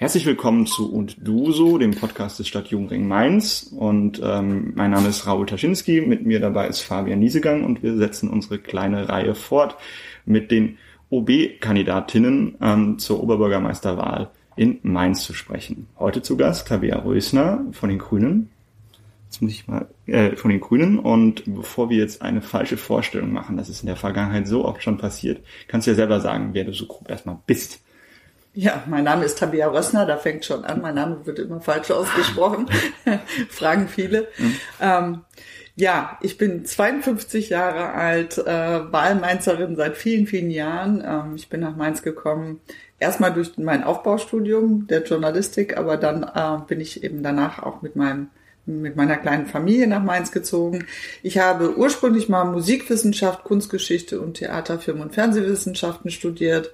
[0.00, 3.74] Herzlich willkommen zu Und Du so, dem Podcast des Stadtjugendring Mainz.
[3.76, 7.96] Und ähm, mein Name ist Raoul Taschinski, mit mir dabei ist Fabian Niesegang und wir
[7.96, 9.74] setzen unsere kleine Reihe fort
[10.24, 10.78] mit den
[11.10, 15.88] OB-Kandidatinnen ähm, zur Oberbürgermeisterwahl in Mainz zu sprechen.
[15.98, 18.50] Heute zu Gast Tabea Rösner von den Grünen.
[19.24, 21.00] Jetzt muss ich mal äh, von den Grünen.
[21.00, 24.80] Und bevor wir jetzt eine falsche Vorstellung machen, das ist in der Vergangenheit so oft
[24.80, 27.80] schon passiert, kannst du ja selber sagen, wer du so grob erstmal bist.
[28.60, 30.80] Ja, mein Name ist Tabea Rössner, da fängt schon an.
[30.80, 32.68] Mein Name wird immer falsch ausgesprochen.
[33.50, 34.26] Fragen viele.
[34.36, 34.56] Mhm.
[34.80, 35.20] Ähm,
[35.76, 38.44] ja, ich bin 52 Jahre alt, äh,
[38.92, 41.04] Wahlmainzerin seit vielen, vielen Jahren.
[41.06, 42.60] Ähm, ich bin nach Mainz gekommen,
[42.98, 47.94] erstmal durch mein Aufbaustudium der Journalistik, aber dann äh, bin ich eben danach auch mit
[47.94, 48.26] meinem
[48.66, 50.84] mit meiner kleinen Familie nach Mainz gezogen.
[51.22, 56.70] Ich habe ursprünglich mal Musikwissenschaft, Kunstgeschichte und Theater, Film- und Fernsehwissenschaften studiert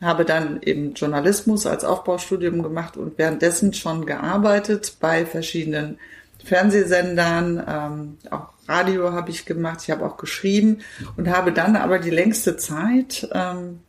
[0.00, 5.98] habe dann eben Journalismus als Aufbaustudium gemacht und währenddessen schon gearbeitet bei verschiedenen
[6.44, 10.78] Fernsehsendern, ähm, auch Radio habe ich gemacht, ich habe auch geschrieben
[11.16, 13.80] und habe dann aber die längste Zeit ähm,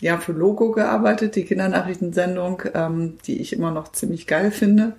[0.00, 4.96] ja für Logo gearbeitet, die Kindernachrichtensendung, ähm, die ich immer noch ziemlich geil finde.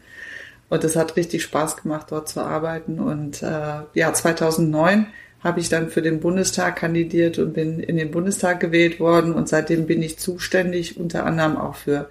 [0.70, 3.00] Und es hat richtig Spaß gemacht, dort zu arbeiten.
[3.00, 5.08] Und äh, ja, 2009
[5.44, 9.34] habe ich dann für den Bundestag kandidiert und bin in den Bundestag gewählt worden.
[9.34, 12.10] Und seitdem bin ich zuständig unter anderem auch für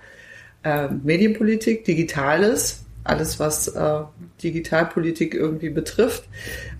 [0.63, 4.01] äh, Medienpolitik, Digitales, alles was äh,
[4.43, 6.25] Digitalpolitik irgendwie betrifft.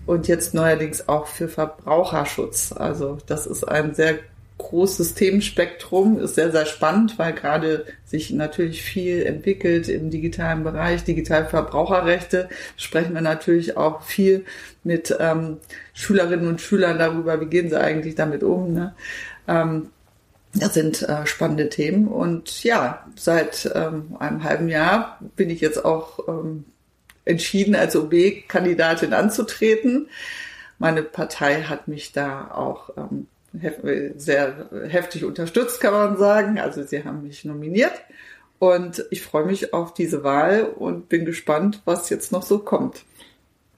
[0.05, 2.71] Und jetzt neuerdings auch für Verbraucherschutz.
[2.71, 4.17] Also das ist ein sehr
[4.59, 11.03] großes Themenspektrum, ist sehr, sehr spannend, weil gerade sich natürlich viel entwickelt im digitalen Bereich,
[11.03, 14.45] Digitalverbraucherrechte, sprechen wir natürlich auch viel
[14.83, 15.57] mit ähm,
[15.93, 18.73] Schülerinnen und Schülern darüber, wie gehen sie eigentlich damit um.
[18.73, 18.93] Ne?
[19.47, 19.89] Ähm,
[20.53, 25.83] das sind äh, spannende Themen und ja, seit ähm, einem halben Jahr bin ich jetzt
[25.85, 26.65] auch ähm,
[27.25, 30.09] entschieden, als OB-Kandidatin anzutreten.
[30.79, 36.59] Meine Partei hat mich da auch ähm, sehr heftig unterstützt, kann man sagen.
[36.59, 37.93] Also sie haben mich nominiert
[38.59, 43.03] und ich freue mich auf diese Wahl und bin gespannt, was jetzt noch so kommt.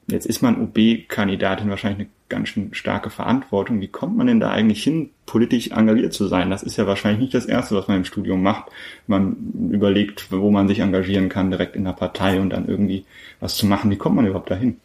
[0.08, 3.80] Jetzt ist man OB-Kandidatin wahrscheinlich eine ganz schön starke Verantwortung.
[3.80, 6.50] Wie kommt man denn da eigentlich hin, politisch engagiert zu sein?
[6.50, 8.70] Das ist ja wahrscheinlich nicht das Erste, was man im Studium macht.
[9.06, 13.04] Man überlegt, wo man sich engagieren kann, direkt in der Partei und dann irgendwie
[13.38, 13.90] was zu machen.
[13.90, 14.80] Wie kommt man überhaupt dahin?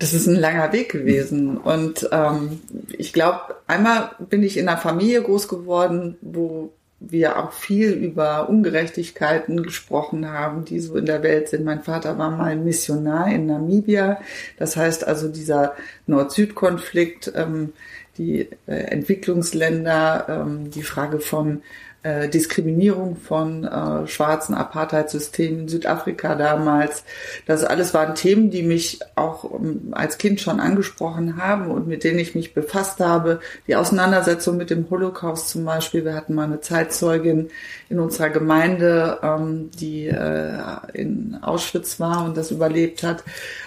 [0.00, 1.58] Das ist ein langer Weg gewesen.
[1.58, 2.60] Und ähm,
[2.96, 8.48] ich glaube, einmal bin ich in einer Familie groß geworden, wo wir auch viel über
[8.48, 11.64] Ungerechtigkeiten gesprochen haben, die so in der Welt sind.
[11.64, 14.20] Mein Vater war mal Missionar in Namibia.
[14.58, 15.74] Das heißt also dieser
[16.06, 17.72] Nord-Süd-Konflikt, ähm,
[18.16, 21.62] die äh, Entwicklungsländer, ähm, die Frage von
[22.02, 27.04] äh, Diskriminierung von äh, schwarzen Apartheidssystemen in Südafrika damals.
[27.46, 31.86] Das alles waren Themen, die mich auch um, ähm, als Kind schon angesprochen haben und
[31.86, 33.40] mit denen ich mich befasst habe.
[33.66, 36.04] Die Auseinandersetzung mit dem Holocaust zum Beispiel.
[36.04, 37.50] Wir hatten mal eine Zeitzeugin
[37.90, 40.58] in unserer Gemeinde, ähm, die äh,
[40.94, 43.24] in Auschwitz war und das überlebt hat.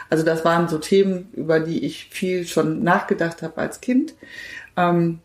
[0.09, 4.15] Also das waren so Themen, über die ich viel schon nachgedacht habe als Kind.
[4.75, 5.19] Ähm,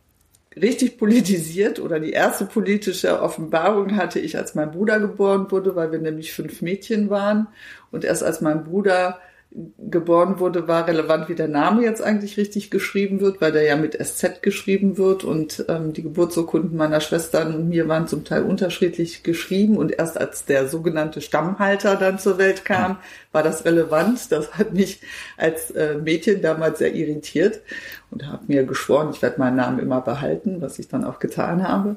[0.57, 5.93] richtig politisiert oder die erste politische Offenbarung hatte ich, als mein Bruder geboren wurde, weil
[5.93, 7.49] wir nämlich fünf Mädchen waren.
[7.91, 9.19] Und erst als mein Bruder
[9.51, 13.77] geboren wurde, war relevant, wie der Name jetzt eigentlich richtig geschrieben wird, weil der ja
[13.77, 18.43] mit SZ geschrieben wird und ähm, die Geburtsurkunden meiner Schwestern und mir waren zum Teil
[18.43, 22.99] unterschiedlich geschrieben und erst als der sogenannte Stammhalter dann zur Welt kam,
[23.33, 24.31] war das relevant.
[24.31, 25.01] Das hat mich
[25.39, 27.61] als äh, Mädchen damals sehr irritiert
[28.11, 31.67] und habe mir geschworen, ich werde meinen Namen immer behalten, was ich dann auch getan
[31.67, 31.97] habe.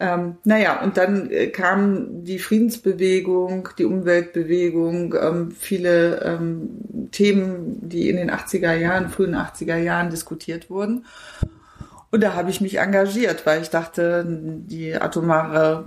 [0.00, 8.08] Ähm, naja, und dann äh, kam die Friedensbewegung, die Umweltbewegung, ähm, viele ähm, Themen, die
[8.08, 11.04] in den 80er Jahren, frühen 80er Jahren diskutiert wurden.
[12.14, 15.86] Und da habe ich mich engagiert, weil ich dachte, die atomare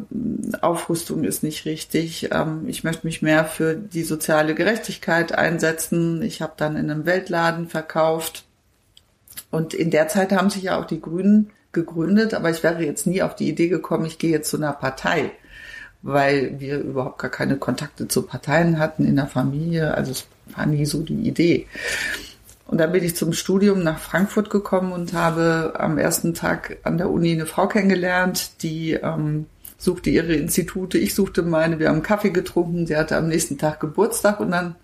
[0.60, 2.30] Aufrüstung ist nicht richtig.
[2.34, 6.22] Ähm, ich möchte mich mehr für die soziale Gerechtigkeit einsetzen.
[6.22, 8.46] Ich habe dann in einem Weltladen verkauft.
[9.52, 13.06] Und in der Zeit haben sich ja auch die Grünen gegründet, aber ich wäre jetzt
[13.06, 15.32] nie auf die Idee gekommen, ich gehe jetzt zu einer Partei,
[16.02, 19.94] weil wir überhaupt gar keine Kontakte zu Parteien hatten in der Familie.
[19.94, 21.68] Also es war nie so die Idee.
[22.66, 26.98] Und dann bin ich zum Studium nach Frankfurt gekommen und habe am ersten Tag an
[26.98, 29.46] der Uni eine Frau kennengelernt, die ähm,
[29.78, 33.80] suchte ihre Institute, ich suchte meine, wir haben Kaffee getrunken, sie hatte am nächsten Tag
[33.80, 34.76] Geburtstag und dann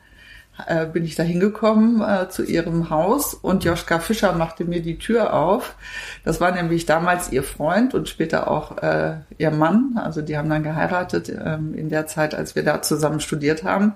[0.68, 4.98] äh, bin ich da hingekommen äh, zu ihrem Haus und Joschka Fischer machte mir die
[4.98, 5.76] Tür auf.
[6.24, 10.00] Das war nämlich damals ihr Freund und später auch äh, ihr Mann.
[10.02, 13.94] Also die haben dann geheiratet ähm, in der Zeit, als wir da zusammen studiert haben.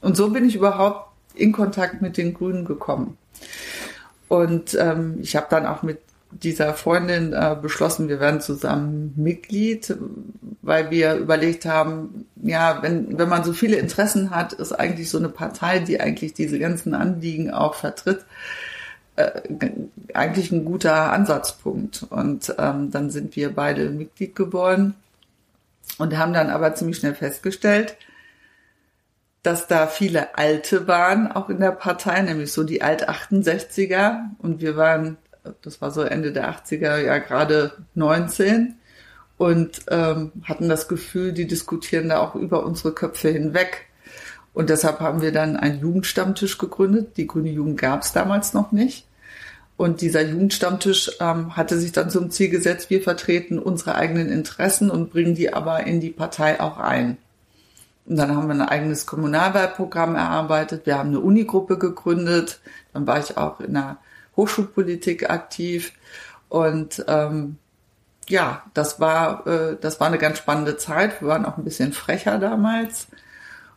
[0.00, 3.16] Und so bin ich überhaupt in Kontakt mit den Grünen gekommen.
[4.28, 6.00] Und ähm, ich habe dann auch mit
[6.32, 9.96] dieser Freundin äh, beschlossen, wir werden zusammen Mitglied,
[10.62, 15.18] weil wir überlegt haben, ja, wenn, wenn man so viele Interessen hat, ist eigentlich so
[15.18, 18.24] eine Partei, die eigentlich diese ganzen Anliegen auch vertritt,
[19.16, 19.40] äh,
[20.14, 22.06] eigentlich ein guter Ansatzpunkt.
[22.10, 24.94] Und ähm, dann sind wir beide Mitglied geworden
[25.98, 27.96] und haben dann aber ziemlich schnell festgestellt,
[29.42, 34.20] dass da viele Alte waren, auch in der Partei, nämlich so die Alt-68er.
[34.38, 35.16] Und wir waren
[35.62, 38.76] das war so Ende der 80er, ja gerade 19
[39.36, 43.86] und ähm, hatten das Gefühl, die diskutieren da auch über unsere Köpfe hinweg.
[44.52, 47.16] Und deshalb haben wir dann einen Jugendstammtisch gegründet.
[47.16, 49.06] Die Grüne Jugend gab es damals noch nicht.
[49.78, 54.90] Und dieser Jugendstammtisch ähm, hatte sich dann zum Ziel gesetzt, wir vertreten unsere eigenen Interessen
[54.90, 57.16] und bringen die aber in die Partei auch ein.
[58.04, 60.84] Und dann haben wir ein eigenes Kommunalwahlprogramm erarbeitet.
[60.84, 62.60] Wir haben eine Unigruppe gegründet.
[62.92, 63.96] Dann war ich auch in einer
[64.36, 65.92] Hochschulpolitik aktiv
[66.48, 67.56] und ähm,
[68.28, 71.20] ja, das war äh, das war eine ganz spannende Zeit.
[71.20, 73.08] Wir waren auch ein bisschen frecher damals.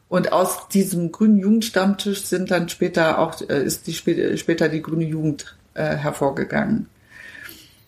[0.10, 5.06] Und aus diesem grünen Jugendstammtisch sind dann später auch äh, ist die später die grüne
[5.06, 6.88] Jugend äh, hervorgegangen.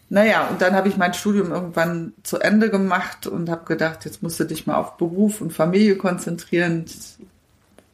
[0.09, 4.21] Naja, und dann habe ich mein Studium irgendwann zu Ende gemacht und habe gedacht, jetzt
[4.21, 6.85] musst du dich mal auf Beruf und Familie konzentrieren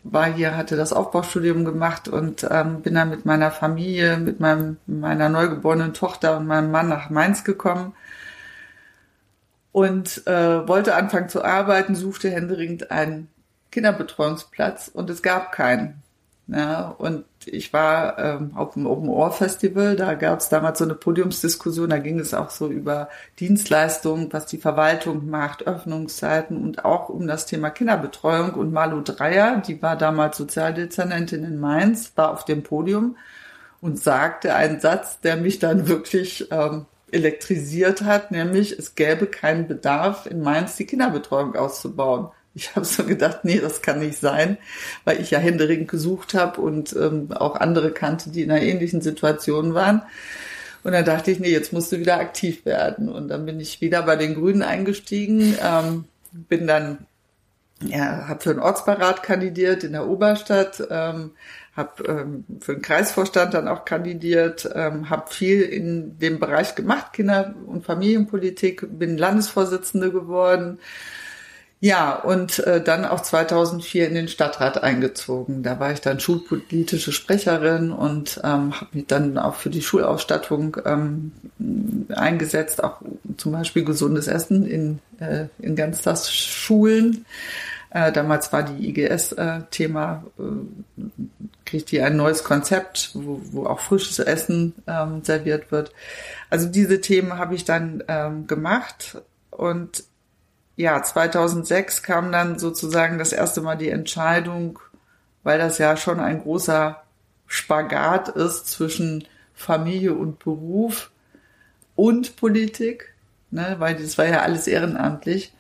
[0.03, 4.77] war hier, hatte das Aufbaustudium gemacht und ähm, bin dann mit meiner Familie, mit meinem,
[4.88, 7.94] meiner neugeborenen Tochter und meinem Mann nach Mainz gekommen
[9.71, 13.30] und äh, wollte anfangen zu arbeiten, suchte händeringend einen
[13.71, 16.01] Kinderbetreuungsplatz und es gab keinen.
[16.48, 20.84] Ja, und ich war ähm, auf dem Open Ohr Festival, da gab es damals so
[20.84, 23.10] eine Podiumsdiskussion, da ging es auch so über
[23.40, 28.54] Dienstleistungen, was die Verwaltung macht, Öffnungszeiten und auch um das Thema Kinderbetreuung.
[28.56, 33.16] Und Malu Dreier, die war damals Sozialdezernentin in Mainz, war auf dem Podium
[33.80, 39.68] und sagte einen Satz, der mich dann wirklich ähm, elektrisiert hat, nämlich es gäbe keinen
[39.68, 42.30] Bedarf, in Mainz die Kinderbetreuung auszubauen.
[42.53, 44.57] Ich habe so gedacht, nee, das kann nicht sein,
[45.06, 49.01] weil ich ja händeringend gesucht habe und ähm, auch andere kannte, die in einer ähnlichen
[49.01, 50.01] Situation waren.
[50.83, 53.07] Und dann dachte ich, nee, jetzt musst du wieder aktiv werden.
[53.07, 57.06] Und dann bin ich wieder bei den Grünen eingestiegen, ähm, bin dann,
[57.81, 61.31] ja, habe für den Ortsberat kandidiert in der Oberstadt, ähm,
[61.77, 67.13] habe ähm, für den Kreisvorstand dann auch kandidiert, ähm, habe viel in dem Bereich gemacht,
[67.13, 70.80] Kinder- und Familienpolitik, bin Landesvorsitzende geworden
[71.83, 75.63] ja, und äh, dann auch 2004 in den Stadtrat eingezogen.
[75.63, 80.78] Da war ich dann schulpolitische Sprecherin und ähm, habe mich dann auch für die Schulausstattung
[80.86, 81.31] ähm,
[82.16, 83.01] eingesetzt, auch
[83.36, 87.25] zum Beispiel gesundes Essen in, äh, in Ganztagsschulen.
[87.89, 91.06] Äh, damals war die IGS-Thema, äh, äh,
[91.66, 95.92] kriegt die ein neues Konzept, wo, wo auch frisches Essen ähm, serviert wird.
[96.51, 99.18] Also diese Themen habe ich dann ähm, gemacht
[99.50, 100.04] und
[100.81, 104.80] ja, 2006 kam dann sozusagen das erste Mal die Entscheidung,
[105.44, 107.01] weil das ja schon ein großer
[107.48, 111.12] Spagat ist zwischen Familie und Beruf
[111.95, 113.13] und Politik,
[113.51, 115.54] ne, weil das war ja alles ehrenamtlich.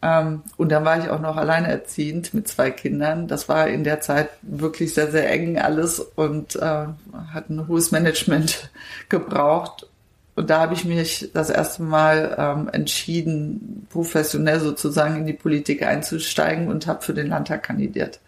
[0.00, 3.28] Ähm, und dann war ich auch noch alleinerziehend mit zwei Kindern.
[3.28, 6.86] Das war in der Zeit wirklich sehr, sehr eng alles und äh,
[7.32, 8.70] hat ein hohes Management
[9.08, 9.86] gebraucht.
[10.34, 15.82] Und da habe ich mich das erste Mal ähm, entschieden, professionell sozusagen in die Politik
[15.82, 18.18] einzusteigen und habe für den Landtag kandidiert.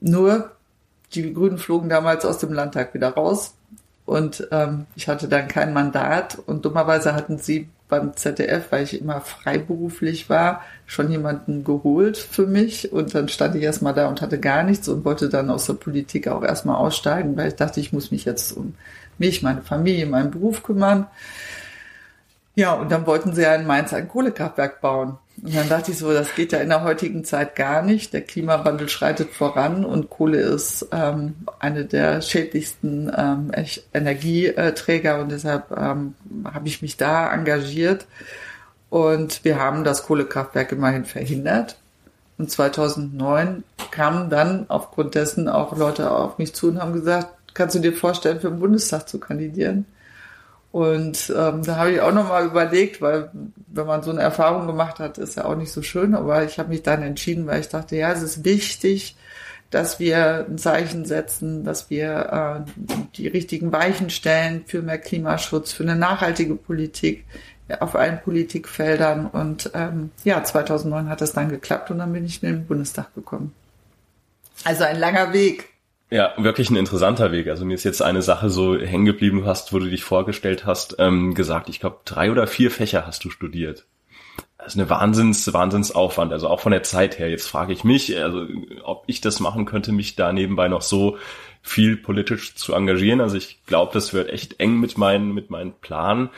[0.00, 0.52] Nur
[1.14, 3.54] die Grünen flogen damals aus dem Landtag wieder raus.
[4.06, 6.38] Und ähm, ich hatte dann kein Mandat.
[6.46, 12.46] Und dummerweise hatten sie beim ZDF, weil ich immer freiberuflich war, schon jemanden geholt für
[12.46, 12.92] mich.
[12.92, 15.74] Und dann stand ich erstmal da und hatte gar nichts und wollte dann aus der
[15.74, 18.74] Politik auch erstmal aussteigen, weil ich dachte, ich muss mich jetzt um
[19.18, 21.06] mich, meine Familie, meinen Beruf kümmern.
[22.54, 25.18] Ja, und dann wollten sie ja in Mainz ein Kohlekraftwerk bauen.
[25.42, 28.12] Und dann dachte ich so, das geht ja in der heutigen Zeit gar nicht.
[28.12, 33.52] Der Klimawandel schreitet voran und Kohle ist ähm, eine der schädlichsten ähm,
[33.94, 38.06] Energieträger und deshalb ähm, habe ich mich da engagiert.
[38.90, 41.76] Und wir haben das Kohlekraftwerk immerhin verhindert.
[42.38, 47.74] Und 2009 kamen dann aufgrund dessen auch Leute auf mich zu und haben gesagt, kannst
[47.74, 49.84] du dir vorstellen, für den Bundestag zu kandidieren?
[50.70, 53.30] Und ähm, da habe ich auch nochmal überlegt, weil
[53.66, 56.58] wenn man so eine Erfahrung gemacht hat, ist ja auch nicht so schön, aber ich
[56.58, 59.16] habe mich dann entschieden, weil ich dachte, ja, es ist wichtig,
[59.70, 65.72] dass wir ein Zeichen setzen, dass wir äh, die richtigen Weichen stellen für mehr Klimaschutz,
[65.72, 67.24] für eine nachhaltige Politik
[67.80, 69.26] auf allen Politikfeldern.
[69.26, 73.14] Und ähm, ja, 2009 hat es dann geklappt und dann bin ich in den Bundestag
[73.14, 73.52] gekommen.
[74.64, 75.68] Also ein langer Weg.
[76.10, 77.48] Ja, wirklich ein interessanter Weg.
[77.48, 80.96] Also mir ist jetzt eine Sache so hängen geblieben, hast, wo du dich vorgestellt hast,
[80.98, 83.86] ähm, gesagt, ich glaube, drei oder vier Fächer hast du studiert.
[84.56, 87.30] Das ist eine Wahnsinns, Wahnsinnsaufwand, also auch von der Zeit her.
[87.30, 88.46] Jetzt frage ich mich, also
[88.82, 91.18] ob ich das machen könnte, mich da nebenbei noch so
[91.62, 93.20] viel politisch zu engagieren.
[93.20, 96.30] Also ich glaube, das wird echt eng mit meinen, mit meinen Planen.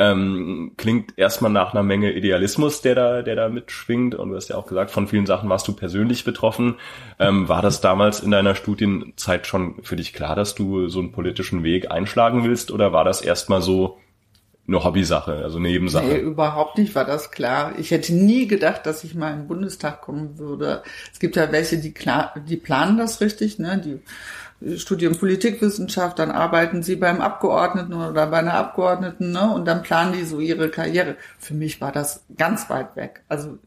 [0.00, 4.14] Ähm, klingt erstmal nach einer Menge Idealismus, der da, der da mitschwingt.
[4.14, 6.76] Und du hast ja auch gesagt, von vielen Sachen warst du persönlich betroffen.
[7.18, 11.10] Ähm, war das damals in deiner Studienzeit schon für dich klar, dass du so einen
[11.10, 12.70] politischen Weg einschlagen willst?
[12.70, 13.98] Oder war das erstmal so
[14.68, 16.06] eine Hobbysache, also eine Nebensache?
[16.06, 17.72] Nee, überhaupt nicht war das klar.
[17.78, 20.84] Ich hätte nie gedacht, dass ich mal in den Bundestag kommen würde.
[21.12, 23.80] Es gibt ja welche, die klar, die planen das richtig, ne?
[23.84, 23.98] Die
[24.76, 29.52] Studium Politikwissenschaft, dann arbeiten sie beim Abgeordneten oder bei einer Abgeordneten, ne?
[29.52, 31.16] Und dann planen die so ihre Karriere.
[31.38, 33.22] Für mich war das ganz weit weg.
[33.28, 33.58] Also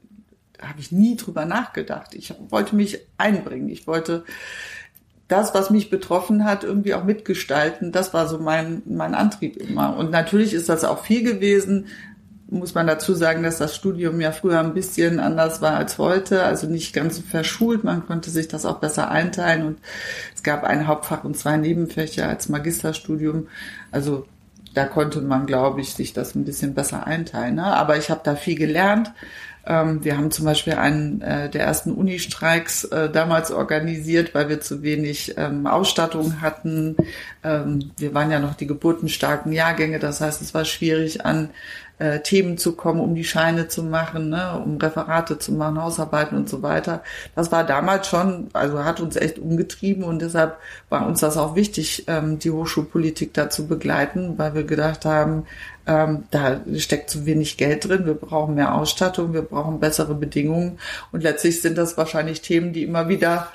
[0.58, 2.14] da habe ich nie drüber nachgedacht.
[2.14, 3.70] Ich wollte mich einbringen.
[3.70, 4.26] Ich wollte
[5.30, 7.94] das, was mich betroffen hat, irgendwie auch mitgestalten.
[7.94, 9.96] Das war so mein, mein Antrieb immer.
[9.96, 11.88] Und natürlich ist das auch viel gewesen,
[12.52, 16.44] muss man dazu sagen, dass das Studium ja früher ein bisschen anders war als heute,
[16.44, 17.86] also nicht ganz so verschult.
[17.86, 19.80] Man konnte sich das auch besser einteilen und
[20.36, 23.48] es gab ein Hauptfach und zwei Nebenfächer als Magisterstudium.
[23.92, 24.26] Also
[24.74, 27.56] da konnte man, glaube ich, sich das ein bisschen besser einteilen.
[27.56, 27.66] Ne?
[27.66, 29.14] Aber ich habe da viel gelernt.
[29.66, 34.60] Ähm, wir haben zum Beispiel einen äh, der ersten Uni-Streiks äh, damals organisiert, weil wir
[34.60, 36.98] zu wenig ähm, Ausstattung hatten.
[37.44, 41.52] Ähm, wir waren ja noch die geburtenstarken Jahrgänge, das heißt, es war schwierig, an
[42.02, 46.36] äh, Themen zu kommen, um die Scheine zu machen, ne, um Referate zu machen, Hausarbeiten
[46.36, 47.04] und so weiter.
[47.36, 50.58] Das war damals schon, also hat uns echt umgetrieben und deshalb
[50.90, 55.46] war uns das auch wichtig, ähm, die Hochschulpolitik da zu begleiten, weil wir gedacht haben,
[55.86, 60.80] ähm, da steckt zu wenig Geld drin, wir brauchen mehr Ausstattung, wir brauchen bessere Bedingungen
[61.12, 63.48] und letztlich sind das wahrscheinlich Themen, die immer wieder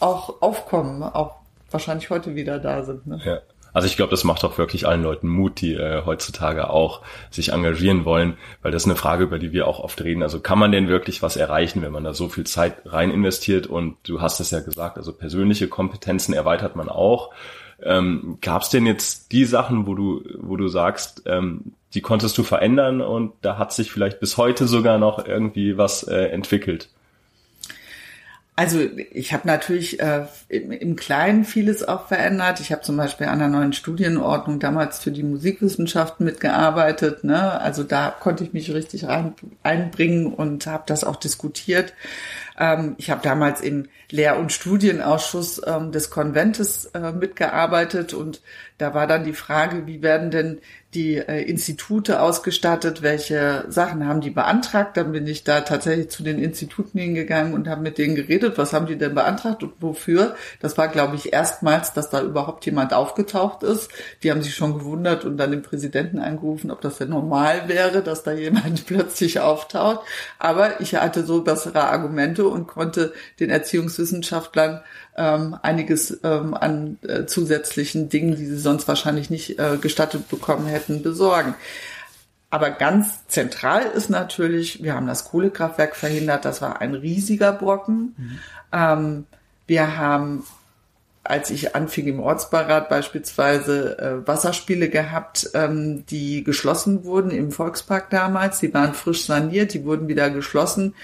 [0.00, 1.36] auch aufkommen, auch
[1.70, 3.06] wahrscheinlich heute wieder da sind.
[3.06, 3.20] Ne?
[3.24, 3.38] Ja.
[3.72, 7.00] Also ich glaube, das macht auch wirklich allen Leuten Mut, die äh, heutzutage auch
[7.30, 10.22] sich engagieren wollen, weil das ist eine Frage, über die wir auch oft reden.
[10.22, 13.66] Also kann man denn wirklich was erreichen, wenn man da so viel Zeit rein investiert?
[13.66, 17.30] Und du hast es ja gesagt, also persönliche Kompetenzen erweitert man auch.
[17.82, 22.38] Ähm, Gab es denn jetzt die Sachen, wo du, wo du sagst, ähm, die konntest
[22.38, 26.88] du verändern und da hat sich vielleicht bis heute sogar noch irgendwie was äh, entwickelt?
[28.54, 32.60] Also ich habe natürlich äh, im, im, Kleinen vieles auch verändert.
[32.60, 37.24] Ich habe zum Beispiel an der neuen Studienordnung damals für die Musikwissenschaften mitgearbeitet.
[37.24, 37.58] Ne?
[37.58, 39.32] Also da konnte ich mich richtig rein,
[39.62, 41.94] einbringen und habe das auch diskutiert.
[42.58, 48.42] Ähm, ich habe damals im Lehr- und Studienausschuss ähm, des Konventes äh, mitgearbeitet und
[48.82, 50.60] da war dann die Frage, wie werden denn
[50.92, 54.96] die äh, Institute ausgestattet, welche Sachen haben die beantragt.
[54.96, 58.72] Dann bin ich da tatsächlich zu den Instituten hingegangen und habe mit denen geredet, was
[58.72, 60.34] haben die denn beantragt und wofür.
[60.60, 63.88] Das war, glaube ich, erstmals, dass da überhaupt jemand aufgetaucht ist.
[64.24, 68.02] Die haben sich schon gewundert und dann den Präsidenten angerufen, ob das denn normal wäre,
[68.02, 70.00] dass da jemand plötzlich auftaucht.
[70.40, 74.80] Aber ich hatte so bessere Argumente und konnte den Erziehungswissenschaftlern
[75.16, 80.66] ähm, einiges ähm, an äh, zusätzlichen Dingen, die sie sonst wahrscheinlich nicht äh, gestattet bekommen
[80.66, 81.54] hätten, besorgen.
[82.50, 88.14] Aber ganz zentral ist natürlich, wir haben das Kohlekraftwerk verhindert, das war ein riesiger Brocken.
[88.16, 88.38] Mhm.
[88.72, 89.26] Ähm,
[89.66, 90.44] wir haben,
[91.24, 98.10] als ich anfing im Ortsbeirat beispielsweise, äh, Wasserspiele gehabt, ähm, die geschlossen wurden im Volkspark
[98.10, 98.60] damals.
[98.60, 100.94] Die waren frisch saniert, die wurden wieder geschlossen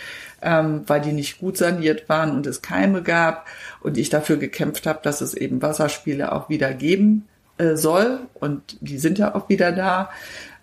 [0.43, 3.47] ähm, weil die nicht gut saniert waren und es Keime gab
[3.81, 8.77] und ich dafür gekämpft habe, dass es eben Wasserspiele auch wieder geben äh, soll und
[8.81, 10.11] die sind ja auch wieder da.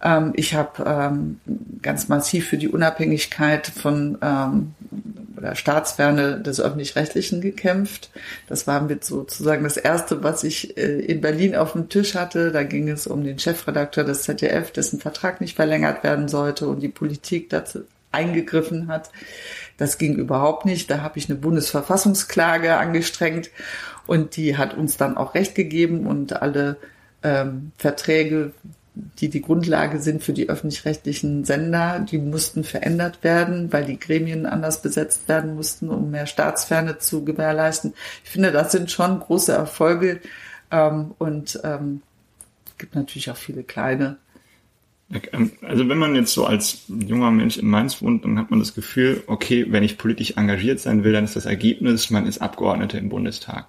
[0.05, 1.39] Ähm, ich habe ähm,
[1.81, 4.75] ganz massiv für die Unabhängigkeit von ähm,
[5.35, 8.11] oder Staatsferne des öffentlich-rechtlichen gekämpft.
[8.47, 12.51] Das war mit sozusagen das erste, was ich äh, in Berlin auf dem Tisch hatte.
[12.51, 16.81] Da ging es um den Chefredakteur des ZDF, dessen Vertrag nicht verlängert werden sollte und
[16.81, 17.79] die Politik dazu
[18.11, 19.09] eingegriffen hat.
[19.77, 20.89] Das ging überhaupt nicht.
[20.89, 23.49] Da habe ich eine Bundesverfassungsklage angestrengt
[24.05, 26.77] und die hat uns dann auch Recht gegeben und alle
[27.23, 28.53] ähm, Verträge,
[28.95, 34.45] die die Grundlage sind für die öffentlich-rechtlichen Sender, die mussten verändert werden, weil die Gremien
[34.45, 37.93] anders besetzt werden mussten, um mehr Staatsferne zu gewährleisten.
[38.23, 40.21] Ich finde, das sind schon große Erfolge
[40.71, 42.01] ähm, und ähm,
[42.77, 44.17] gibt natürlich auch viele kleine
[45.61, 48.73] also wenn man jetzt so als junger Mensch in Mainz wohnt, dann hat man das
[48.73, 52.97] Gefühl, okay, wenn ich politisch engagiert sein will, dann ist das Ergebnis, man ist Abgeordneter
[52.97, 53.67] im Bundestag.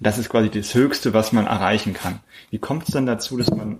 [0.00, 2.18] Und das ist quasi das Höchste, was man erreichen kann.
[2.50, 3.78] Wie kommt es dann dazu, dass man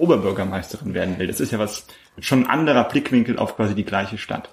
[0.00, 1.26] Oberbürgermeisterin werden will?
[1.26, 1.84] Das ist ja was
[2.20, 4.50] schon ein anderer Blickwinkel auf quasi die gleiche Stadt.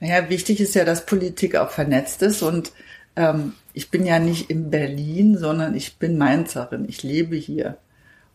[0.00, 2.72] Naja, wichtig ist ja, dass Politik auch vernetzt ist und
[3.16, 6.86] ähm, ich bin ja nicht in Berlin, sondern ich bin Mainzerin.
[6.88, 7.76] Ich lebe hier.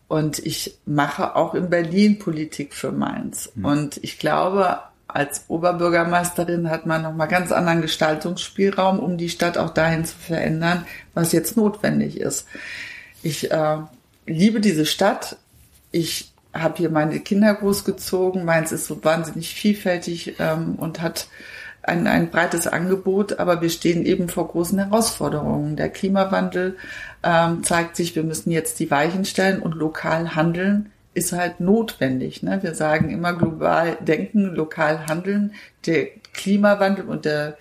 [0.08, 3.50] Und ich mache auch in Berlin Politik für Mainz.
[3.54, 3.64] Mhm.
[3.64, 9.70] Und ich glaube, als Oberbürgermeisterin hat man nochmal ganz anderen Gestaltungsspielraum, um die Stadt auch
[9.70, 12.46] dahin zu verändern, was jetzt notwendig ist.
[13.22, 13.78] Ich äh,
[14.26, 15.36] liebe diese Stadt.
[15.96, 18.44] Ich habe hier meine Kinder großgezogen.
[18.44, 21.28] Mainz ist so wahnsinnig vielfältig ähm, und hat
[21.82, 25.74] ein, ein breites Angebot, aber wir stehen eben vor großen Herausforderungen.
[25.76, 26.76] Der Klimawandel
[27.22, 32.42] ähm, zeigt sich, wir müssen jetzt die Weichen stellen und lokal handeln ist halt notwendig.
[32.42, 32.62] Ne?
[32.62, 35.54] Wir sagen immer global denken, lokal handeln.
[35.86, 37.56] Der Klimawandel und der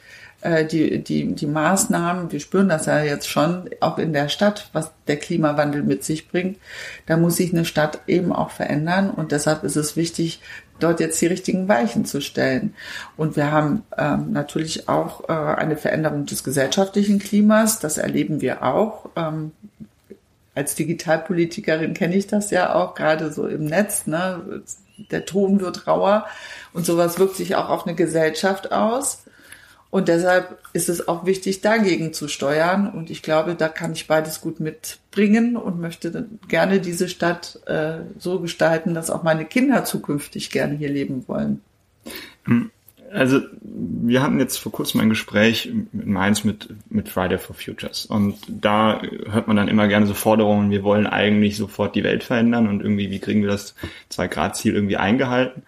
[0.65, 4.91] die, die, die Maßnahmen, wir spüren das ja jetzt schon, auch in der Stadt, was
[5.07, 6.57] der Klimawandel mit sich bringt.
[7.05, 10.41] Da muss sich eine Stadt eben auch verändern und deshalb ist es wichtig,
[10.79, 12.75] dort jetzt die richtigen Weichen zu stellen.
[13.17, 18.63] Und wir haben ähm, natürlich auch äh, eine Veränderung des gesellschaftlichen Klimas, das erleben wir
[18.63, 19.09] auch.
[19.15, 19.51] Ähm,
[20.53, 24.07] als Digitalpolitikerin kenne ich das ja auch, gerade so im Netz.
[24.07, 24.63] Ne?
[25.11, 26.25] Der Ton wird rauer
[26.73, 29.24] und sowas wirkt sich auch auf eine Gesellschaft aus.
[29.95, 32.89] Und deshalb ist es auch wichtig, dagegen zu steuern.
[32.89, 37.99] Und ich glaube, da kann ich beides gut mitbringen und möchte gerne diese Stadt äh,
[38.19, 41.61] so gestalten, dass auch meine Kinder zukünftig gerne hier leben wollen.
[43.09, 48.05] Also wir hatten jetzt vor kurzem ein Gespräch in Mainz mit, mit Friday for Futures
[48.05, 52.25] und da hört man dann immer gerne so Forderungen, wir wollen eigentlich sofort die Welt
[52.25, 53.75] verändern und irgendwie, wie kriegen wir das
[54.09, 55.63] Zwei-Grad-Ziel irgendwie eingehalten?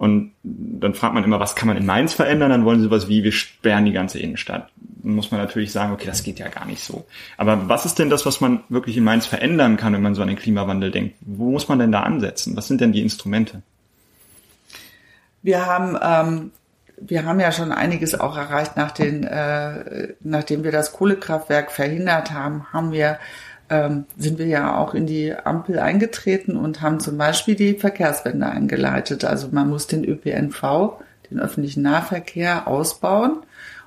[0.00, 2.48] Und dann fragt man immer, was kann man in Mainz verändern?
[2.48, 4.70] Dann wollen sie sowas wie, wir sperren die ganze Innenstadt.
[4.76, 7.04] Dann muss man natürlich sagen, okay, das geht ja gar nicht so.
[7.36, 10.22] Aber was ist denn das, was man wirklich in Mainz verändern kann, wenn man so
[10.22, 11.16] an den Klimawandel denkt?
[11.20, 12.56] Wo muss man denn da ansetzen?
[12.56, 13.60] Was sind denn die Instrumente?
[15.42, 16.52] Wir haben, ähm,
[16.96, 22.32] wir haben ja schon einiges auch erreicht, nach den, äh, nachdem wir das Kohlekraftwerk verhindert
[22.32, 23.18] haben, haben wir
[23.70, 28.46] ähm, sind wir ja auch in die Ampel eingetreten und haben zum Beispiel die Verkehrswende
[28.46, 29.24] eingeleitet.
[29.24, 30.98] Also man muss den ÖPNV,
[31.30, 33.38] den öffentlichen Nahverkehr ausbauen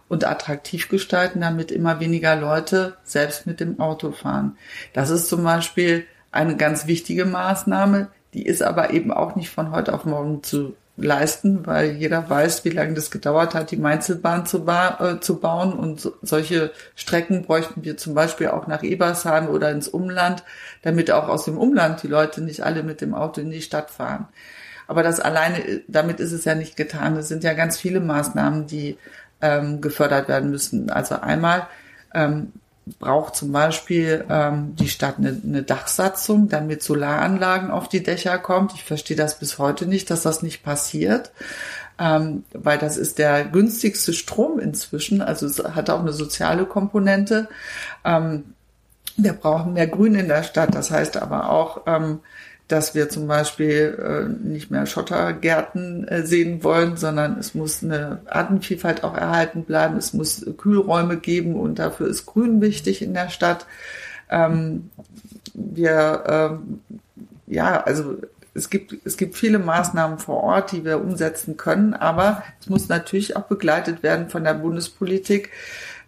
[0.08, 4.58] und attraktiv gestalten, damit immer weniger Leute selbst mit dem Auto fahren.
[4.94, 9.72] Das ist zum Beispiel eine ganz wichtige Maßnahme, die ist aber eben auch nicht von
[9.72, 14.46] heute auf morgen zu leisten, weil jeder weiß, wie lange das gedauert hat, die Mainzelbahn
[14.46, 15.74] zu, ba äh, zu bauen.
[15.74, 20.44] Und so, solche Strecken bräuchten wir zum Beispiel auch nach Ebersheim oder ins Umland,
[20.84, 23.90] damit auch aus dem Umland die Leute nicht alle mit dem Auto in die Stadt
[23.90, 24.28] fahren.
[24.88, 27.18] Aber das alleine, damit ist es ja nicht getan.
[27.18, 28.98] Es sind ja ganz viele Maßnahmen, die
[29.42, 30.92] ähm, gefördert werden müssen.
[30.92, 31.68] Also einmal
[32.14, 32.52] ähm,
[33.00, 38.74] braucht zum Beispiel ähm, die Stadt eine, eine Dachsatzung, damit Solaranlagen auf die Dächer kommt.
[38.74, 41.32] Ich verstehe das bis heute nicht, dass das nicht passiert,
[41.98, 45.22] ähm, weil das ist der günstigste Strom inzwischen.
[45.22, 47.48] Also es hat auch eine soziale Komponente.
[48.04, 48.54] Ähm,
[49.16, 50.76] wir brauchen mehr Grün in der Stadt.
[50.76, 52.20] Das heißt aber auch, ähm,
[52.74, 58.22] dass wir zum Beispiel äh, nicht mehr Schottergärten äh, sehen wollen, sondern es muss eine
[58.26, 59.96] Artenvielfalt auch erhalten bleiben.
[59.96, 63.68] Es muss Kühlräume geben und dafür ist Grün wichtig in der Stadt.
[64.28, 64.90] Ähm,
[65.54, 66.82] wir, ähm,
[67.46, 68.18] ja, also
[68.56, 72.90] es gibt, es gibt viele Maßnahmen vor Ort, die wir umsetzen können, aber es muss
[72.90, 75.52] natürlich auch begleitet werden von der Bundespolitik,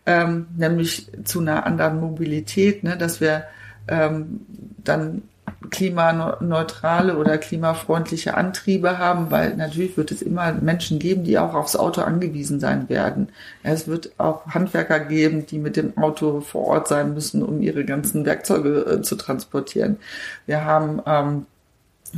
[0.07, 3.43] ähm, nämlich zu einer anderen Mobilität, ne, dass wir
[3.87, 5.21] dann
[5.69, 11.75] klimaneutrale oder klimafreundliche Antriebe haben, weil natürlich wird es immer Menschen geben, die auch aufs
[11.75, 13.29] Auto angewiesen sein werden.
[13.63, 17.85] Es wird auch Handwerker geben, die mit dem Auto vor Ort sein müssen, um ihre
[17.85, 19.97] ganzen Werkzeuge äh, zu transportieren.
[20.45, 21.45] Wir haben ähm,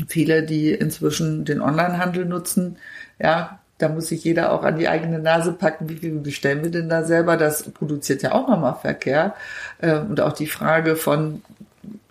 [0.08, 2.78] viele, die inzwischen den Onlinehandel nutzen.
[3.20, 6.72] Ja, da muss sich jeder auch an die eigene Nase packen, wie viel bestellen wir
[6.72, 7.38] denn da selber?
[7.38, 9.36] Das produziert ja auch nochmal Verkehr.
[9.80, 11.42] Äh, und auch die Frage von,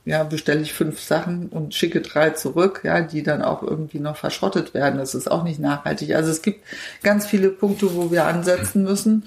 [0.07, 4.16] ja, bestelle ich fünf Sachen und schicke drei zurück, ja, die dann auch irgendwie noch
[4.16, 4.99] verschrottet werden.
[4.99, 6.14] Das ist auch nicht nachhaltig.
[6.14, 6.64] Also es gibt
[7.03, 9.25] ganz viele Punkte, wo wir ansetzen müssen.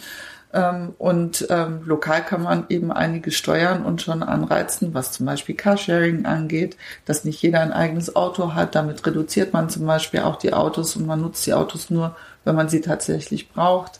[0.53, 5.53] Ähm, und ähm, lokal kann man eben einiges steuern und schon anreizen, was zum Beispiel
[5.53, 8.73] Carsharing angeht, dass nicht jeder ein eigenes Auto hat.
[8.73, 12.15] Damit reduziert man zum Beispiel auch die Autos und man nutzt die Autos nur,
[12.45, 13.99] wenn man sie tatsächlich braucht.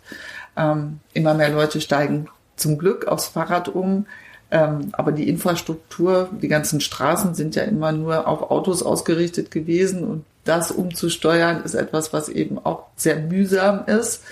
[0.56, 4.06] Ähm, immer mehr Leute steigen zum Glück aufs Fahrrad um.
[4.52, 10.04] Ähm, aber die Infrastruktur, die ganzen Straßen sind ja immer nur auf Autos ausgerichtet gewesen
[10.04, 14.24] und das umzusteuern, ist etwas, was eben auch sehr mühsam ist,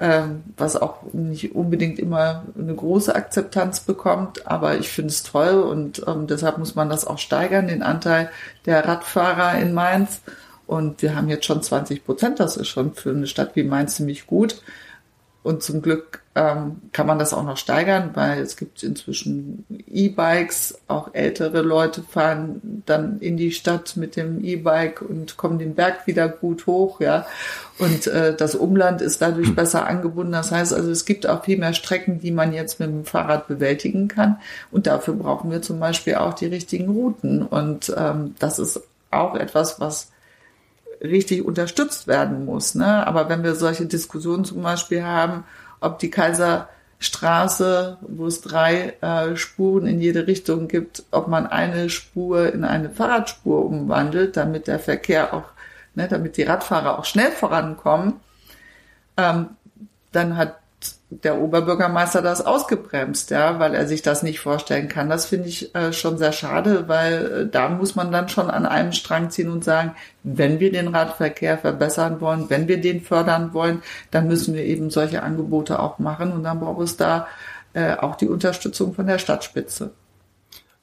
[0.00, 4.46] ähm, was auch nicht unbedingt immer eine große Akzeptanz bekommt.
[4.46, 8.30] Aber ich finde es toll und ähm, deshalb muss man das auch steigern, den Anteil
[8.64, 10.20] der Radfahrer in Mainz.
[10.68, 12.38] Und wir haben jetzt schon 20 Prozent.
[12.38, 14.62] Das ist schon für eine Stadt wie Mainz ziemlich gut.
[15.44, 20.80] Und zum Glück ähm, kann man das auch noch steigern, weil es gibt inzwischen E-Bikes.
[20.88, 26.06] Auch ältere Leute fahren dann in die Stadt mit dem E-Bike und kommen den Berg
[26.06, 27.24] wieder gut hoch, ja.
[27.78, 29.54] Und äh, das Umland ist dadurch hm.
[29.54, 30.32] besser angebunden.
[30.32, 33.48] Das heißt also, es gibt auch viel mehr Strecken, die man jetzt mit dem Fahrrad
[33.48, 34.38] bewältigen kann.
[34.70, 37.42] Und dafür brauchen wir zum Beispiel auch die richtigen Routen.
[37.42, 40.10] Und ähm, das ist auch etwas, was
[41.02, 42.74] richtig unterstützt werden muss.
[42.74, 43.06] Ne?
[43.06, 45.44] Aber wenn wir solche Diskussionen zum Beispiel haben,
[45.80, 51.90] ob die Kaiserstraße, wo es drei äh, Spuren in jede Richtung gibt, ob man eine
[51.90, 55.50] Spur in eine Fahrradspur umwandelt, damit der Verkehr auch,
[55.94, 58.14] ne, damit die Radfahrer auch schnell vorankommen,
[59.16, 59.50] ähm,
[60.12, 60.56] dann hat
[61.10, 65.08] der Oberbürgermeister das ausgebremst, ja, weil er sich das nicht vorstellen kann.
[65.08, 68.66] Das finde ich äh, schon sehr schade, weil äh, da muss man dann schon an
[68.66, 73.54] einem Strang ziehen und sagen, wenn wir den Radverkehr verbessern wollen, wenn wir den fördern
[73.54, 77.26] wollen, dann müssen wir eben solche Angebote auch machen und dann braucht es da
[77.72, 79.92] äh, auch die Unterstützung von der Stadtspitze.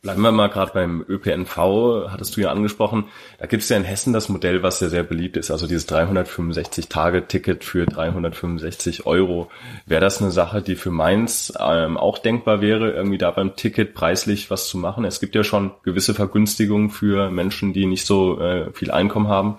[0.06, 3.06] Bleiben wir mal gerade beim ÖPNV, hattest du ja angesprochen.
[3.39, 5.89] Da gibt es ja in Hessen das Modell, was sehr, sehr beliebt ist, also dieses
[5.89, 9.50] 365-Tage-Ticket für 365 Euro.
[9.88, 13.96] Wäre das eine Sache, die für Mainz ähm, auch denkbar wäre, irgendwie da beim Ticket
[13.96, 15.06] preislich was zu machen?
[15.06, 19.58] Es gibt ja schon gewisse Vergünstigungen für Menschen, die nicht so äh, viel Einkommen haben.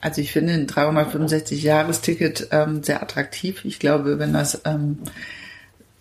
[0.00, 3.64] Also ich finde ein 365-Jahres-Ticket ähm, sehr attraktiv.
[3.64, 4.98] Ich glaube, wenn das ähm,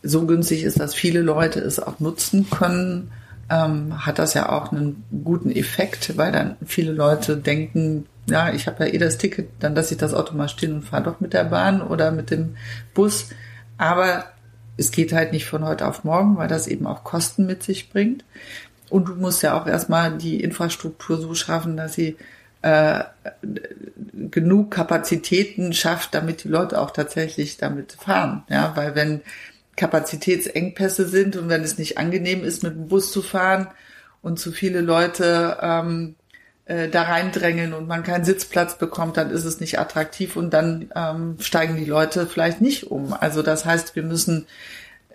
[0.03, 3.11] so günstig ist, dass viele Leute es auch nutzen können,
[3.49, 8.67] ähm, hat das ja auch einen guten Effekt, weil dann viele Leute denken, ja, ich
[8.67, 11.19] habe ja eh das Ticket, dann lasse ich das Auto mal stehen und fahre doch
[11.19, 12.55] mit der Bahn oder mit dem
[12.93, 13.29] Bus.
[13.77, 14.25] Aber
[14.77, 17.89] es geht halt nicht von heute auf morgen, weil das eben auch Kosten mit sich
[17.89, 18.23] bringt.
[18.89, 22.15] Und du musst ja auch erstmal die Infrastruktur so schaffen, dass sie
[22.61, 23.03] äh,
[24.31, 28.43] genug Kapazitäten schafft, damit die Leute auch tatsächlich damit fahren.
[28.49, 29.21] Ja, weil wenn
[29.75, 33.67] Kapazitätsengpässe sind und wenn es nicht angenehm ist, mit dem Bus zu fahren
[34.21, 36.15] und zu viele Leute ähm,
[36.65, 40.91] äh, da reindrängeln und man keinen Sitzplatz bekommt, dann ist es nicht attraktiv und dann
[40.95, 43.13] ähm, steigen die Leute vielleicht nicht um.
[43.13, 44.47] Also das heißt, wir müssen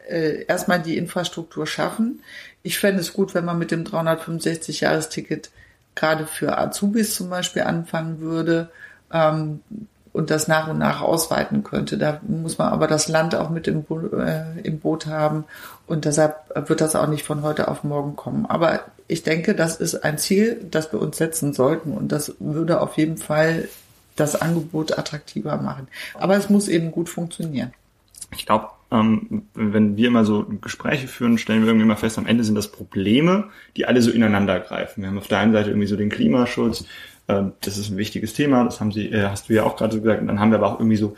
[0.09, 2.23] äh, erstmal die Infrastruktur schaffen.
[2.62, 5.51] Ich fände es gut, wenn man mit dem 365-Jahres-Ticket
[5.94, 8.71] gerade für Azubis zum Beispiel anfangen würde.
[9.12, 9.61] Ähm,
[10.18, 11.96] und das nach und nach ausweiten könnte.
[11.96, 15.44] Da muss man aber das Land auch mit im, Bo äh, im Boot haben
[15.87, 18.44] und deshalb wird das auch nicht von heute auf morgen kommen.
[18.44, 22.81] Aber ich denke, das ist ein Ziel, das wir uns setzen sollten und das würde
[22.81, 23.68] auf jeden Fall
[24.16, 25.87] das Angebot attraktiver machen.
[26.14, 27.72] Aber es muss eben gut funktionieren.
[28.35, 32.26] Ich glaube, ähm, wenn wir immer so Gespräche führen, stellen wir irgendwie immer fest, am
[32.26, 35.02] Ende sind das Probleme, die alle so ineinander greifen.
[35.02, 36.87] Wir haben auf der einen Seite irgendwie so den Klimaschutz,
[37.29, 40.01] das ist ein wichtiges Thema, das haben sie, äh, hast du ja auch gerade so
[40.01, 40.21] gesagt.
[40.21, 41.14] Und dann haben wir aber auch irgendwie so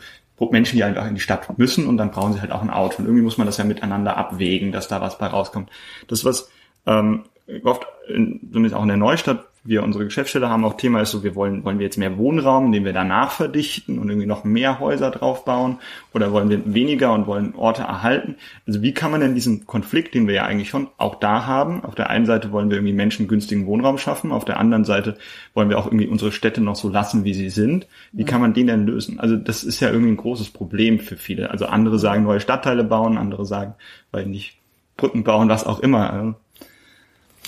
[0.49, 2.97] Menschen, die einfach in die Stadt müssen und dann brauchen sie halt auch ein Auto.
[2.99, 5.69] Und irgendwie muss man das ja miteinander abwägen, dass da was bei rauskommt.
[6.07, 6.49] Das, was
[6.87, 7.25] ähm,
[7.63, 11.35] oft in, auch in der Neustadt wir unsere Geschäftsstelle haben, auch Thema ist so, wir
[11.35, 15.11] wollen, wollen wir jetzt mehr Wohnraum, den wir danach verdichten und irgendwie noch mehr Häuser
[15.11, 15.77] draufbauen
[16.13, 18.37] oder wollen wir weniger und wollen Orte erhalten?
[18.65, 21.83] Also wie kann man denn diesen Konflikt, den wir ja eigentlich schon auch da haben,
[21.83, 25.17] auf der einen Seite wollen wir irgendwie Menschen günstigen Wohnraum schaffen, auf der anderen Seite
[25.53, 27.85] wollen wir auch irgendwie unsere Städte noch so lassen, wie sie sind.
[28.13, 29.19] Wie kann man den denn lösen?
[29.19, 31.51] Also das ist ja irgendwie ein großes Problem für viele.
[31.51, 33.75] Also andere sagen neue Stadtteile bauen, andere sagen,
[34.11, 34.57] weil nicht
[34.97, 36.35] Brücken bauen, was auch immer.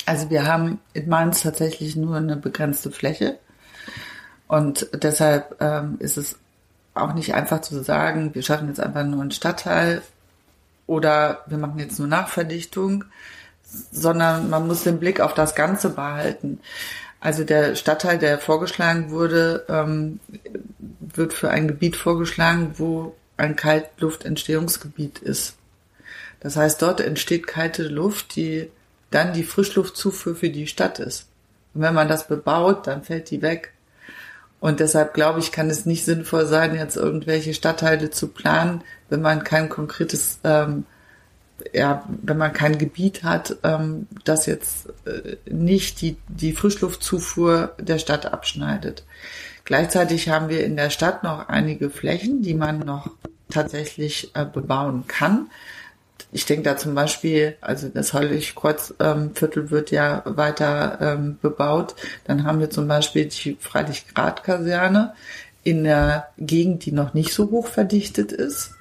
[0.06, 3.40] Also wir haben in Mainz tatsächlich nur eine begrenzte Fläche
[4.48, 6.38] und deshalb ähm, ist es
[6.94, 10.02] auch nicht einfach zu sagen, wir schaffen jetzt einfach nur einen Stadtteil
[10.86, 13.06] oder wir machen jetzt nur Nachverdichtung,
[13.92, 16.60] sondern man muss den Blick auf das Ganze behalten.
[17.20, 20.20] Also der Stadtteil, der vorgeschlagen wurde, ähm,
[21.00, 25.56] wird für ein Gebiet vorgeschlagen, wo ein Kaltluftentstehungsgebiet ist.
[26.42, 28.70] Das heißt, dort entsteht kalte Luft, die
[29.14, 31.28] dann die Frischluftzufuhr für die Stadt ist.
[31.74, 33.74] Und wenn man das bebaut, dann fällt die weg.
[34.60, 39.22] Und deshalb glaube ich, kann es nicht sinnvoll sein, jetzt irgendwelche Stadtteile zu planen, wenn
[39.22, 40.86] man kein konkretes, ähm,
[41.74, 48.00] ja, wenn man kein Gebiet hat, ähm, das jetzt äh, nicht die, die Frischluftzufuhr der
[48.00, 49.04] Stadt abschneidet.
[49.66, 53.12] Gleichzeitig haben wir in der Stadt noch einige Flächen, die man noch
[53.50, 55.48] tatsächlich äh, bebauen kann
[56.34, 61.96] ich denke da zum Beispiel, also das Heiligkreuzviertel ähm, wird ja weiter ähm, bebaut.
[62.26, 65.14] Dann haben wir zum Beispiel die Freilichtgrad-Kaserne
[65.64, 68.72] in der Gegend, die noch nicht so hoch verdichtet ist.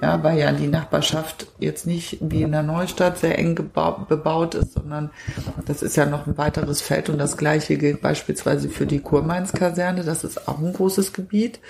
[0.00, 4.72] Ja, weil ja die Nachbarschaft jetzt nicht wie in der Neustadt sehr eng bebaut ist,
[4.72, 5.10] sondern
[5.64, 10.02] das ist ja noch ein weiteres Feld und das gleiche gilt beispielsweise für die Kurmainskaserne.
[10.02, 11.60] Das ist auch ein großes Gebiet,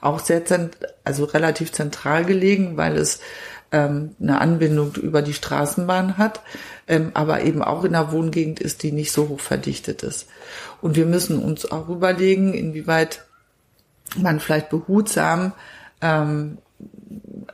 [0.00, 3.18] auch sehr zent also relativ zentral gelegen, weil es
[3.72, 6.40] ähm, eine Anbindung über die Straßenbahn hat,
[6.88, 10.28] ähm, aber eben auch in einer Wohngegend ist, die nicht so hoch verdichtet ist.
[10.80, 13.24] Und wir müssen uns auch überlegen, inwieweit
[14.16, 15.52] man vielleicht behutsam
[16.00, 16.58] ähm,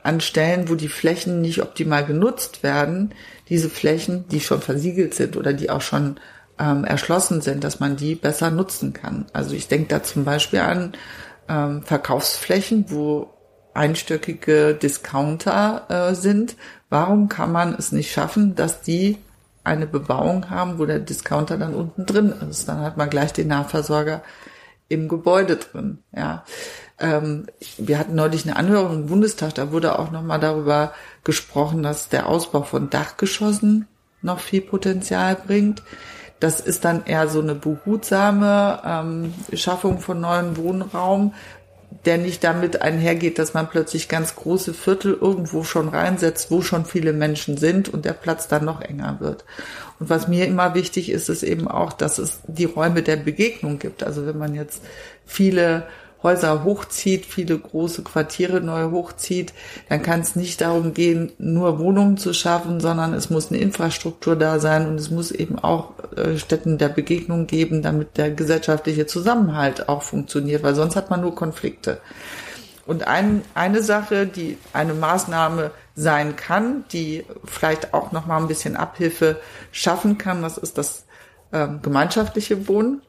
[0.03, 3.13] an Stellen, wo die Flächen nicht optimal genutzt werden,
[3.49, 6.19] diese Flächen, die schon versiegelt sind oder die auch schon
[6.59, 9.25] ähm, erschlossen sind, dass man die besser nutzen kann.
[9.33, 10.93] Also ich denke da zum Beispiel an
[11.47, 13.33] ähm, Verkaufsflächen, wo
[13.77, 16.55] einstöckige Discounter äh, sind.
[16.89, 19.17] Warum kann man es nicht schaffen, dass die
[19.63, 22.67] eine Bebauung haben, wo der Discounter dann unten drin ist?
[22.67, 24.21] Dann hat man gleich den Nahversorger
[24.89, 25.99] im Gebäude drin.
[26.15, 26.43] Ja,
[26.99, 32.09] ähm, wir hatten neulich eine Anhörung im Bundestag, da wurde auch nochmal darüber gesprochen, dass
[32.09, 33.87] der Ausbau von Dachgeschossen
[34.21, 35.83] noch viel Potenzial bringt.
[36.39, 41.33] Das ist dann eher so eine behutsame ähm, Schaffung von neuem Wohnraum,
[42.07, 46.85] der nicht damit einhergeht, dass man plötzlich ganz große Viertel irgendwo schon reinsetzt, wo schon
[46.85, 49.43] viele Menschen sind und der Platz dann noch enger wird.
[49.99, 53.77] Und was mir immer wichtig ist, ist eben auch, dass es die Räume der Begegnung
[53.77, 54.03] gibt.
[54.03, 54.81] Also wenn man jetzt
[55.25, 55.85] viele
[56.23, 59.53] Häuser hochzieht, viele große Quartiere neu hochzieht,
[59.89, 64.35] dann kann es nicht darum gehen, nur Wohnungen zu schaffen, sondern es muss eine Infrastruktur
[64.35, 69.05] da sein und es muss eben auch äh, Städten der Begegnung geben, damit der gesellschaftliche
[69.05, 71.99] Zusammenhalt auch funktioniert, weil sonst hat man nur Konflikte.
[72.87, 78.47] Und ein, eine Sache, die eine Maßnahme sein kann, die vielleicht auch noch mal ein
[78.47, 81.05] bisschen Abhilfe schaffen kann, das ist das
[81.51, 83.01] ähm, gemeinschaftliche Wohnen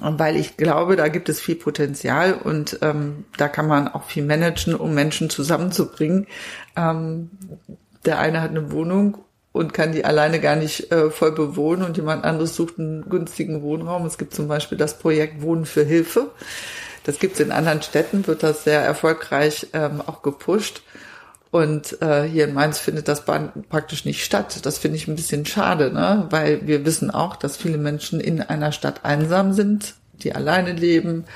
[0.00, 4.24] weil ich glaube, da gibt es viel Potenzial und ähm, da kann man auch viel
[4.24, 6.26] managen, um Menschen zusammenzubringen.
[6.76, 7.30] Ähm,
[8.04, 9.18] der eine hat eine Wohnung
[9.52, 13.62] und kann die alleine gar nicht äh, voll bewohnen und jemand anderes sucht einen günstigen
[13.62, 14.04] Wohnraum.
[14.04, 16.32] Es gibt zum Beispiel das Projekt Wohnen für Hilfe.
[17.04, 20.82] Das gibt es in anderen Städten, wird das sehr erfolgreich ähm, auch gepusht.
[21.54, 24.66] Und äh, hier in Mainz findet das praktisch nicht statt.
[24.66, 26.26] Das finde ich ein bisschen schade, ne?
[26.30, 31.26] weil wir wissen auch, dass viele Menschen in einer Stadt einsam sind, die alleine leben,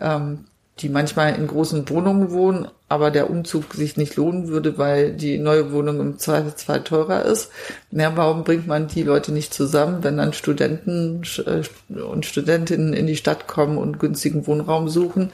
[0.00, 0.46] ähm,
[0.80, 5.38] die manchmal in großen Wohnungen wohnen, aber der Umzug sich nicht lohnen würde, weil die
[5.38, 7.52] neue Wohnung im Zweifelsfall teurer ist.
[7.92, 13.06] Ja, warum bringt man die Leute nicht zusammen, wenn dann Studenten äh, und Studentinnen in
[13.06, 15.30] die Stadt kommen und günstigen Wohnraum suchen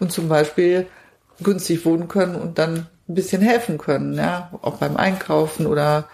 [0.00, 0.88] und zum Beispiel
[1.44, 6.08] günstig wohnen können und dann ein bisschen helfen können, ja, auch beim Einkaufen oder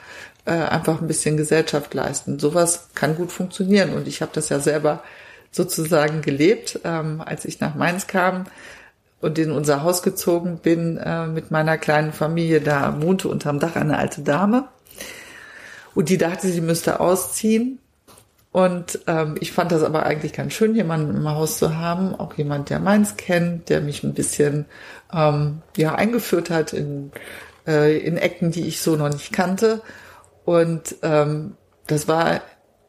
[0.45, 2.39] äh, einfach ein bisschen Gesellschaft leisten.
[2.39, 5.03] Sowas kann gut funktionieren und ich habe das ja selber
[5.53, 8.47] sozusagen gelebt, ähm, als ich nach Mainz kam
[9.21, 12.61] und in unser Haus gezogen bin äh, mit meiner kleinen Familie.
[12.61, 14.69] Da wohnte unterm Dach eine alte Dame
[15.95, 17.79] und die dachte, sie müsste ausziehen.
[18.53, 22.35] Und ähm, ich fand das aber eigentlich ganz schön, jemanden im Haus zu haben, auch
[22.35, 24.67] jemand, der Mainz kennt, der mich ein bisschen
[25.13, 27.13] ähm, ja eingeführt hat in,
[27.67, 29.83] äh, in Ecken, die ich so noch nicht kannte.
[30.45, 32.41] Und ähm, das war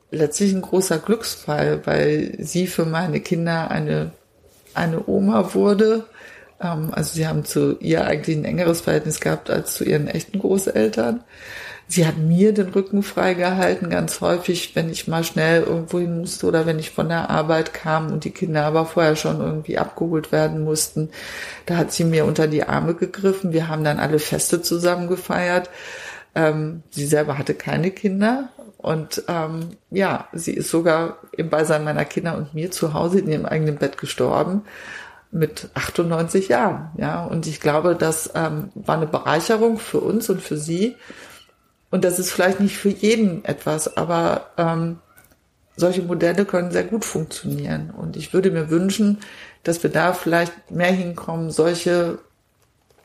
[0.10, 4.12] letztlich ein großer Glücksfall, weil sie für meine Kinder eine,
[4.74, 6.06] eine Oma wurde.
[6.60, 10.39] Ähm, also sie haben zu ihr eigentlich ein engeres Verhältnis gehabt als zu ihren echten
[10.39, 11.24] Großeltern.
[11.91, 16.45] Sie hat mir den Rücken freigehalten, ganz häufig, wenn ich mal schnell irgendwo hin musste
[16.45, 20.32] oder wenn ich von der Arbeit kam und die Kinder aber vorher schon irgendwie abgeholt
[20.32, 21.10] werden mussten.
[21.65, 23.51] Da hat sie mir unter die Arme gegriffen.
[23.51, 25.69] Wir haben dann alle Feste zusammen gefeiert.
[26.34, 32.06] Ähm, sie selber hatte keine Kinder und ähm, ja, sie ist sogar im Beisein meiner
[32.06, 34.62] Kinder und mir zu Hause in ihrem eigenen Bett gestorben
[35.30, 36.91] mit 98 Jahren.
[36.95, 40.95] Ja, und ich glaube, das ähm, war eine Bereicherung für uns und für sie
[41.91, 44.99] und das ist vielleicht nicht für jeden etwas, aber ähm,
[45.75, 47.91] solche Modelle können sehr gut funktionieren.
[47.91, 49.19] Und ich würde mir wünschen,
[49.63, 52.19] dass wir da vielleicht mehr hinkommen, solche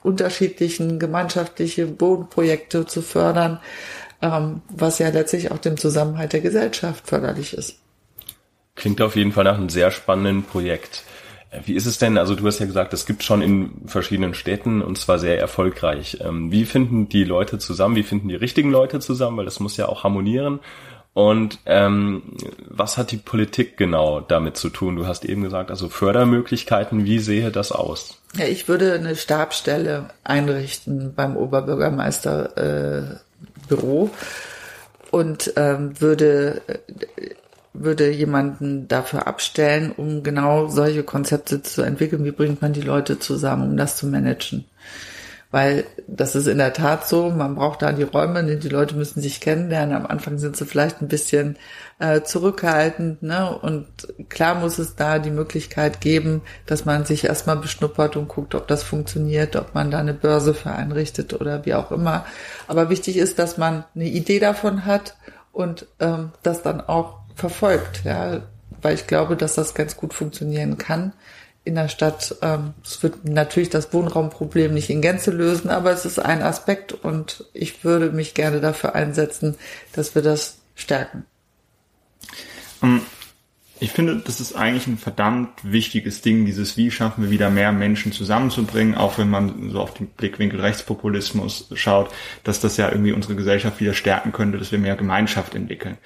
[0.02, 3.58] unterschiedlichen gemeinschaftliche Bodenprojekte zu fördern,
[4.22, 7.80] ähm, was ja letztlich auch dem Zusammenhalt der Gesellschaft förderlich ist.
[8.76, 11.02] Klingt auf jeden Fall nach einem sehr spannenden Projekt.
[11.64, 12.18] Wie ist es denn?
[12.18, 16.18] Also du hast ja gesagt, es gibt schon in verschiedenen Städten und zwar sehr erfolgreich.
[16.20, 17.96] Ähm, wie finden die Leute zusammen?
[17.96, 19.36] Wie finden die richtigen Leute zusammen?
[19.36, 20.60] Weil das muss ja auch harmonieren.
[21.14, 22.22] Und ähm,
[22.68, 24.96] was hat die Politik genau damit zu tun?
[24.96, 28.20] Du hast eben gesagt, also Fördermöglichkeiten, wie sehe das aus?
[28.36, 33.16] Ja, ich würde eine Stabstelle einrichten beim Oberbürgermeister, äh,
[35.10, 36.60] und ähm, würde
[37.82, 42.24] würde jemanden dafür abstellen, um genau solche Konzepte zu entwickeln.
[42.24, 44.64] Wie bringt man die Leute zusammen, um das zu managen?
[45.52, 49.22] Weil das ist in der Tat so, man braucht da die Räume, die Leute müssen
[49.22, 49.94] sich kennenlernen.
[49.94, 51.56] Am Anfang sind sie vielleicht ein bisschen
[52.00, 53.56] äh, zurückhaltend, ne?
[53.56, 53.86] Und
[54.28, 58.66] klar muss es da die Möglichkeit geben, dass man sich erstmal beschnuppert und guckt, ob
[58.66, 62.26] das funktioniert, ob man da eine Börse für einrichtet oder wie auch immer.
[62.66, 65.16] Aber wichtig ist, dass man eine Idee davon hat
[65.52, 68.42] und ähm, das dann auch verfolgt, ja,
[68.82, 71.12] weil ich glaube, dass das ganz gut funktionieren kann
[71.64, 72.36] in der Stadt.
[72.42, 76.92] Ähm, es wird natürlich das Wohnraumproblem nicht in Gänze lösen, aber es ist ein Aspekt
[76.92, 79.56] und ich würde mich gerne dafür einsetzen,
[79.92, 81.24] dass wir das stärken.
[82.82, 83.02] Ähm,
[83.78, 87.72] ich finde, das ist eigentlich ein verdammt wichtiges Ding, dieses wie schaffen wir wieder mehr
[87.72, 92.10] Menschen zusammenzubringen, auch wenn man so auf den Blickwinkel Rechtspopulismus schaut,
[92.42, 95.98] dass das ja irgendwie unsere Gesellschaft wieder stärken könnte, dass wir mehr Gemeinschaft entwickeln.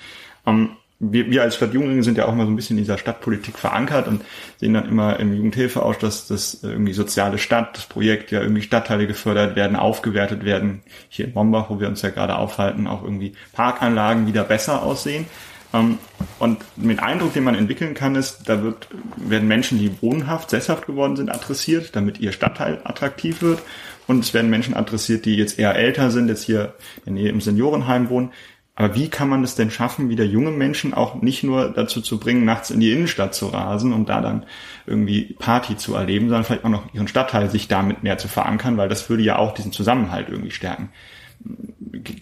[0.46, 3.58] Ähm, wir, wir als Stadtjugendliche sind ja auch mal so ein bisschen in dieser Stadtpolitik
[3.58, 4.22] verankert und
[4.58, 9.06] sehen dann immer im Jugendhilfeausschuss, dass das irgendwie soziale Stadt, das Projekt ja irgendwie Stadtteile
[9.06, 10.82] gefördert werden, aufgewertet werden.
[11.08, 15.24] Hier in Bombach, wo wir uns ja gerade aufhalten, auch irgendwie Parkanlagen wieder besser aussehen.
[15.72, 15.98] Ähm,
[16.38, 20.86] und mit Eindruck, den man entwickeln kann, ist, da wird, werden Menschen, die wohnhaft, sesshaft
[20.86, 23.62] geworden sind, adressiert, damit ihr Stadtteil attraktiv wird.
[24.06, 26.74] Und es werden Menschen adressiert, die jetzt eher älter sind, jetzt hier
[27.06, 28.32] im Seniorenheim wohnen,
[28.80, 32.18] aber wie kann man es denn schaffen, wieder junge Menschen auch nicht nur dazu zu
[32.18, 34.46] bringen, nachts in die Innenstadt zu rasen und da dann
[34.86, 38.78] irgendwie Party zu erleben, sondern vielleicht auch noch ihren Stadtteil sich damit mehr zu verankern,
[38.78, 40.88] weil das würde ja auch diesen Zusammenhalt irgendwie stärken.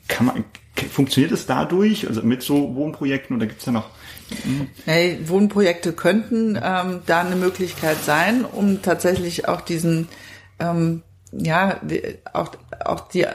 [0.09, 0.45] Kann man,
[0.91, 3.91] funktioniert es dadurch, also mit so Wohnprojekten oder gibt es da noch
[4.85, 10.09] Hey, Wohnprojekte könnten ähm, da eine Möglichkeit sein, um tatsächlich auch diesen,
[10.59, 11.81] ähm, ja,
[12.33, 12.51] auch,
[12.85, 13.27] auch die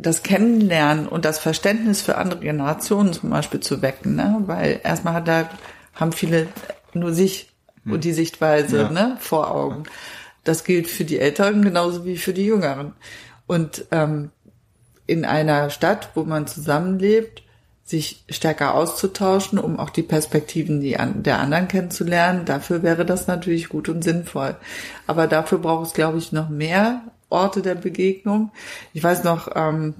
[0.00, 4.42] das Kennenlernen und das Verständnis für andere Generationen zum Beispiel zu wecken, ne?
[4.46, 5.50] Weil erstmal hat da,
[5.94, 6.48] haben viele
[6.94, 7.50] nur sich
[7.84, 7.92] hm.
[7.92, 8.90] und die Sichtweise ja.
[8.90, 9.84] ne, vor Augen.
[10.44, 12.94] Das gilt für die Älteren genauso wie für die Jüngeren.
[13.46, 14.30] Und ähm,
[15.06, 17.42] in einer Stadt, wo man zusammenlebt,
[17.84, 22.44] sich stärker auszutauschen, um auch die Perspektiven die an, der anderen kennenzulernen.
[22.44, 24.56] Dafür wäre das natürlich gut und sinnvoll.
[25.06, 28.50] Aber dafür braucht es, glaube ich, noch mehr Orte der Begegnung.
[28.92, 29.94] Ich weiß noch, ähm,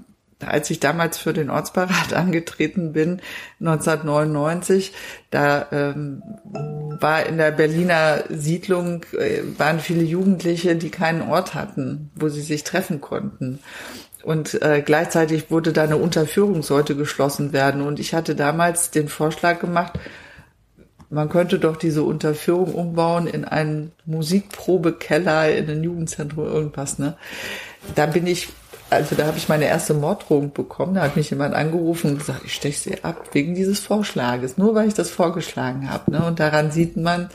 [0.45, 3.21] als ich damals für den Ortsbeirat angetreten bin,
[3.59, 4.93] 1999,
[5.31, 6.23] da ähm,
[6.99, 12.41] war in der Berliner Siedlung, äh, waren viele Jugendliche, die keinen Ort hatten, wo sie
[12.41, 13.59] sich treffen konnten.
[14.23, 17.81] Und äh, gleichzeitig wurde da eine Unterführungssäule geschlossen werden.
[17.81, 19.93] Und ich hatte damals den Vorschlag gemacht,
[21.09, 27.15] man könnte doch diese Unterführung umbauen in einen Musikprobekeller, in ein Jugendzentrum, irgendwas, ne?
[27.95, 28.49] Da bin ich,
[28.89, 30.95] also da habe ich meine erste Morddrohung bekommen.
[30.95, 34.75] Da hat mich jemand angerufen und gesagt, ich steche sie ab wegen dieses Vorschlages, nur
[34.75, 36.11] weil ich das vorgeschlagen habe.
[36.11, 36.23] Ne?
[36.25, 37.29] Und daran sieht man,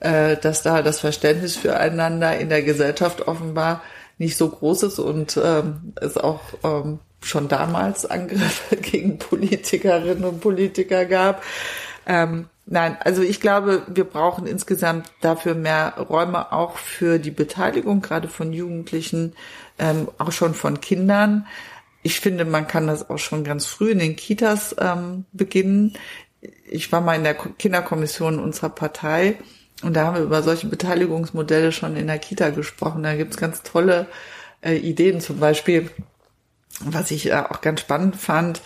[0.00, 3.82] äh, dass da das Verständnis füreinander in der Gesellschaft offenbar
[4.18, 10.40] nicht so groß ist und ähm, es auch ähm, schon damals Angriffe gegen Politikerinnen und
[10.40, 11.42] Politiker gab.
[12.06, 18.00] Ähm, nein, also ich glaube, wir brauchen insgesamt dafür mehr Räume auch für die Beteiligung,
[18.00, 19.34] gerade von Jugendlichen,
[19.78, 21.46] ähm, auch schon von Kindern.
[22.02, 25.94] Ich finde, man kann das auch schon ganz früh in den Kitas ähm, beginnen.
[26.70, 29.36] Ich war mal in der Kinderkommission unserer Partei
[29.82, 33.02] und da haben wir über solche Beteiligungsmodelle schon in der Kita gesprochen.
[33.02, 34.06] Da gibt's ganz tolle
[34.60, 35.90] äh, Ideen, zum Beispiel,
[36.80, 38.60] was ich äh, auch ganz spannend fand,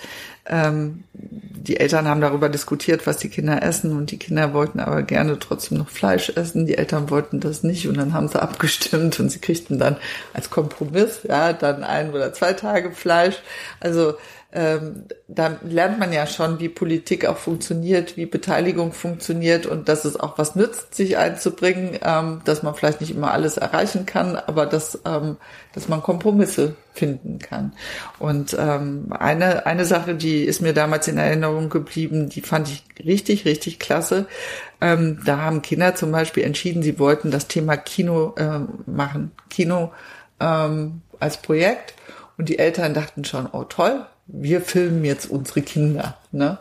[0.52, 5.02] ähm, die Eltern haben darüber diskutiert, was die Kinder essen und die Kinder wollten aber
[5.02, 6.66] gerne trotzdem noch Fleisch essen.
[6.66, 9.96] Die Eltern wollten das nicht und dann haben sie abgestimmt und sie kriegten dann
[10.34, 13.36] als Kompromiss, ja, dann ein oder zwei Tage Fleisch.
[13.80, 14.14] Also
[14.54, 20.04] ähm, da lernt man ja schon, wie Politik auch funktioniert, wie Beteiligung funktioniert und dass
[20.04, 24.36] es auch was nützt, sich einzubringen, ähm, dass man vielleicht nicht immer alles erreichen kann,
[24.36, 25.38] aber dass, ähm,
[25.72, 27.72] dass man Kompromisse finden kann.
[28.18, 32.84] Und ähm, eine, eine Sache, die ist mir damals in Erinnerung geblieben, die fand ich
[33.02, 34.26] richtig, richtig klasse.
[34.82, 39.92] Ähm, da haben Kinder zum Beispiel entschieden, sie wollten das Thema Kino äh, machen, Kino
[40.40, 41.94] ähm, als Projekt.
[42.36, 46.16] Und die Eltern dachten schon, oh toll, wir filmen jetzt unsere Kinder.
[46.32, 46.58] Ne?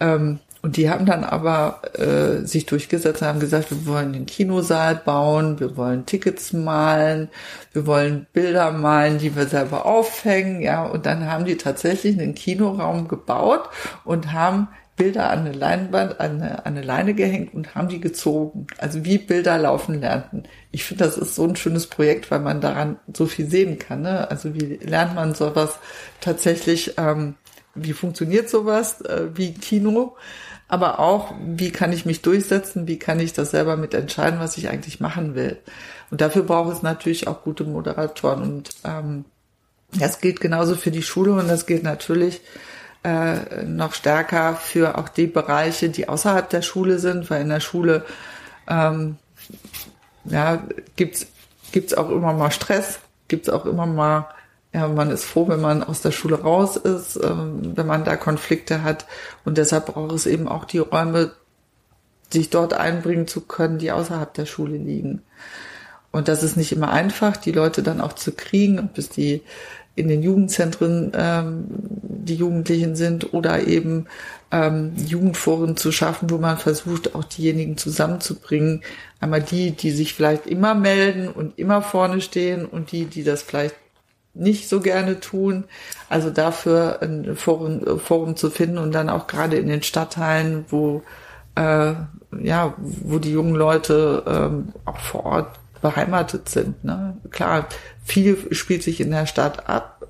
[0.00, 4.26] Ähm, und die haben dann aber äh, sich durchgesetzt und haben gesagt, wir wollen den
[4.26, 7.30] Kinosaal bauen, wir wollen Tickets malen,
[7.72, 10.84] wir wollen Bilder malen, die wir selber aufhängen, ja.
[10.84, 13.70] Und dann haben die tatsächlich einen Kinoraum gebaut
[14.04, 14.68] und haben
[15.00, 18.66] Bilder an eine Leinwand, an eine, an eine Leine gehängt und haben die gezogen.
[18.76, 20.42] Also wie Bilder laufen lernten.
[20.72, 24.02] Ich finde, das ist so ein schönes Projekt, weil man daran so viel sehen kann.
[24.02, 24.30] Ne?
[24.30, 25.78] Also wie lernt man sowas
[26.20, 27.36] tatsächlich, ähm,
[27.74, 30.16] wie funktioniert sowas, äh, wie Kino,
[30.68, 34.58] aber auch, wie kann ich mich durchsetzen, wie kann ich das selber mit entscheiden, was
[34.58, 35.56] ich eigentlich machen will.
[36.10, 38.42] Und dafür braucht es natürlich auch gute Moderatoren.
[38.42, 39.24] Und ähm,
[39.92, 42.42] das gilt genauso für die Schule und das gilt natürlich
[43.04, 47.60] äh, noch stärker für auch die Bereiche, die außerhalb der Schule sind, weil in der
[47.60, 48.04] Schule
[48.68, 49.16] ähm,
[50.24, 50.62] ja,
[50.96, 51.26] gibt's
[51.72, 54.28] gibt's auch immer mal Stress, gibt's auch immer mal,
[54.72, 58.16] ja, man ist froh, wenn man aus der Schule raus ist, ähm, wenn man da
[58.16, 59.06] Konflikte hat
[59.44, 61.32] und deshalb braucht es eben auch die Räume,
[62.32, 65.22] sich dort einbringen zu können, die außerhalb der Schule liegen.
[66.12, 69.42] Und das ist nicht immer einfach, die Leute dann auch zu kriegen, ob es die
[69.94, 71.64] in den Jugendzentren ähm,
[72.02, 74.06] die Jugendlichen sind oder eben
[74.50, 78.82] ähm, Jugendforen zu schaffen, wo man versucht, auch diejenigen zusammenzubringen.
[79.20, 83.42] Einmal die, die sich vielleicht immer melden und immer vorne stehen und die, die das
[83.42, 83.74] vielleicht
[84.32, 85.64] nicht so gerne tun.
[86.08, 91.02] Also dafür ein Forum, Forum zu finden und dann auch gerade in den Stadtteilen, wo
[91.56, 91.94] äh,
[92.42, 96.84] ja, wo die jungen Leute ähm, auch vor Ort beheimatet sind.
[96.84, 97.16] Ne?
[97.30, 97.68] Klar,
[98.04, 100.06] viel spielt sich in der Stadt ab.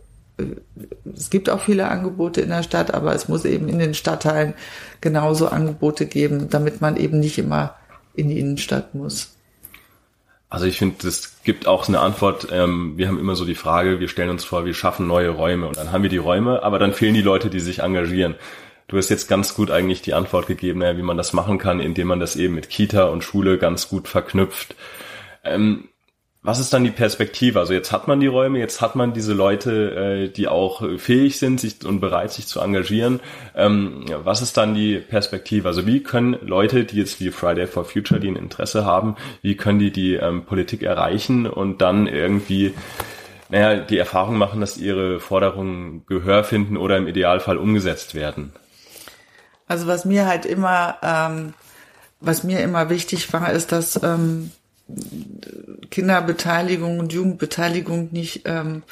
[1.15, 4.55] Es gibt auch viele Angebote in der Stadt, aber es muss eben in den Stadtteilen
[5.01, 7.77] genauso Angebote geben, damit man eben nicht immer
[8.15, 9.35] in die Innenstadt muss.
[10.49, 12.49] Also ich finde, es gibt auch eine Antwort.
[12.51, 15.69] Ähm, wir haben immer so die Frage, wir stellen uns vor, wir schaffen neue Räume
[15.69, 18.35] und dann haben wir die Räume, aber dann fehlen die Leute, die sich engagieren.
[18.89, 22.09] Du hast jetzt ganz gut eigentlich die Antwort gegeben, wie man das machen kann, indem
[22.09, 24.75] man das eben mit Kita und Schule ganz gut verknüpft.
[25.45, 25.89] Ähm,
[26.43, 27.59] was ist dann die Perspektive?
[27.59, 31.39] Also jetzt hat man die Räume, jetzt hat man diese Leute, äh, die auch fähig
[31.39, 33.21] sind sich und bereit, sich zu engagieren.
[33.55, 35.69] Ähm, was ist dann die Perspektive?
[35.69, 39.55] Also wie können Leute, die jetzt wie Friday for Future, die ein Interesse haben, wie
[39.55, 42.73] können die die ähm, Politik erreichen und dann irgendwie
[43.51, 48.53] naja, die Erfahrung machen, dass ihre Forderungen Gehör finden oder im Idealfall umgesetzt werden?
[49.67, 51.53] Also was mir halt immer, ähm,
[52.21, 54.53] was mir immer wichtig war, ist, dass ähm,
[55.91, 58.83] Kinderbeteiligung und Jugendbeteiligung nicht ähm,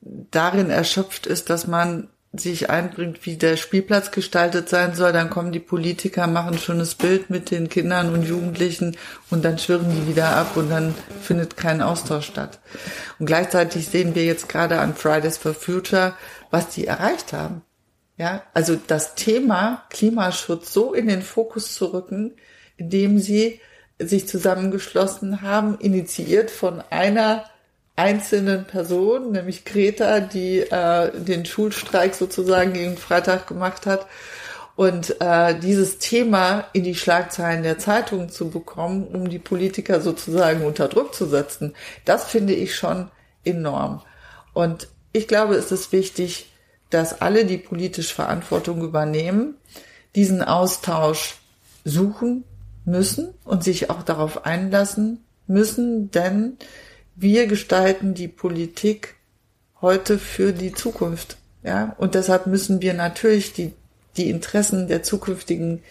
[0.00, 2.08] darin erschöpft ist, dass man
[2.38, 6.94] sich einbringt, wie der Spielplatz gestaltet sein soll, dann kommen die Politiker, machen ein schönes
[6.94, 8.96] Bild mit den Kindern und Jugendlichen
[9.30, 12.60] und dann schwirren die wieder ab und dann findet kein Austausch statt.
[13.18, 16.14] Und gleichzeitig sehen wir jetzt gerade an Fridays for Future,
[16.50, 17.62] was die erreicht haben.
[18.18, 22.32] Ja, also das Thema Klimaschutz so in den Fokus zu rücken,
[22.76, 23.60] indem sie
[23.98, 27.44] sich zusammengeschlossen haben, initiiert von einer
[27.96, 34.06] einzelnen Person, nämlich Greta, die äh, den Schulstreik sozusagen gegen Freitag gemacht hat.
[34.76, 40.66] Und äh, dieses Thema in die Schlagzeilen der Zeitungen zu bekommen, um die Politiker sozusagen
[40.66, 41.74] unter Druck zu setzen,
[42.04, 43.10] das finde ich schon
[43.42, 44.02] enorm.
[44.52, 46.52] Und ich glaube, es ist wichtig,
[46.90, 49.56] dass alle, die politisch Verantwortung übernehmen,
[50.14, 51.36] diesen Austausch
[51.84, 52.44] suchen,
[52.86, 56.56] müssen und sich auch darauf einlassen müssen, denn
[57.14, 59.16] wir gestalten die Politik
[59.80, 61.36] heute für die Zukunft.
[61.62, 63.72] Ja, und deshalb müssen wir natürlich die,
[64.16, 65.82] die Interessen der zukünftigen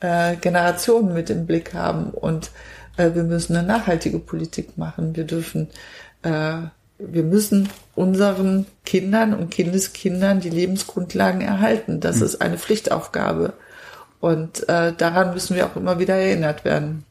[0.00, 2.50] äh, Generationen mit im Blick haben und
[2.96, 5.16] äh, wir müssen eine nachhaltige Politik machen.
[5.16, 5.68] Wir dürfen,
[6.22, 6.58] äh,
[6.98, 12.00] wir müssen unseren Kindern und Kindeskindern die Lebensgrundlagen erhalten.
[12.00, 12.24] Das mhm.
[12.24, 13.54] ist eine Pflichtaufgabe.
[14.22, 17.04] Und äh, daran müssen wir auch immer wieder erinnert werden.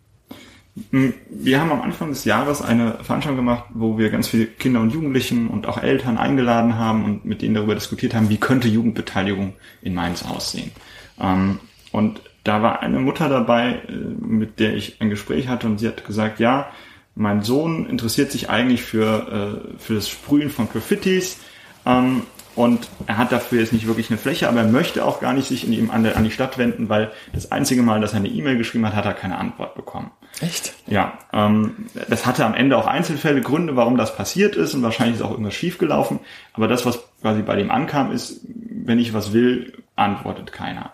[0.92, 4.80] Hm, wir haben am Anfang des Jahres eine Veranstaltung gemacht, wo wir ganz viele Kinder
[4.80, 8.70] und Jugendlichen und auch Eltern eingeladen haben und mit denen darüber diskutiert haben, wie könnte
[8.70, 10.72] Jugendbeteiligung in Mainz aussehen.
[11.20, 11.60] Ähm,
[11.92, 15.90] und da war eine Mutter dabei, äh, mit der ich ein Gespräch hatte und sie
[15.90, 16.72] hat gesagt, ja,
[17.14, 21.40] mein Sohn interessiert sich eigentlich für, äh, für das Sprühen von Graffitis
[21.86, 22.22] ähm,
[22.56, 25.48] und er hat dafür jetzt nicht wirklich eine Fläche, aber er möchte auch gar nicht
[25.48, 28.18] sich in ihm an, der, an die Stadt wenden, weil das einzige Mal, dass er
[28.18, 30.12] eine E-Mail geschrieben hat, hat er keine Antwort bekommen.
[30.42, 30.74] Echt?
[30.88, 31.18] Ja.
[31.32, 35.22] Ähm, das hatte am Ende auch Einzelfälle, Gründe, warum das passiert ist und wahrscheinlich ist
[35.22, 36.20] auch irgendwas schiefgelaufen.
[36.54, 40.92] Aber das, was quasi bei dem ankam, ist, wenn ich was will, antwortet keiner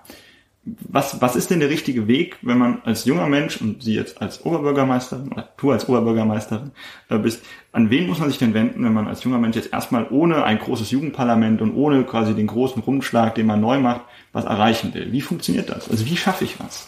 [0.82, 4.22] was, was ist denn der richtige Weg, wenn man als junger Mensch und Sie jetzt
[4.22, 6.72] als Oberbürgermeisterin oder du als Oberbürgermeisterin
[7.10, 9.72] äh, bist, an wen muss man sich denn wenden, wenn man als junger Mensch jetzt
[9.72, 14.02] erstmal ohne ein großes Jugendparlament und ohne quasi den großen Rundschlag, den man neu macht,
[14.34, 15.12] was erreichen will?
[15.12, 15.90] Wie funktioniert das?
[15.90, 16.88] Also wie schaffe ich was?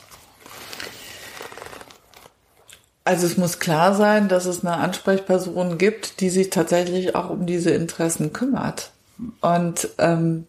[3.06, 7.46] Also es muss klar sein, dass es eine Ansprechperson gibt, die sich tatsächlich auch um
[7.46, 8.92] diese Interessen kümmert.
[9.42, 10.46] Und ähm,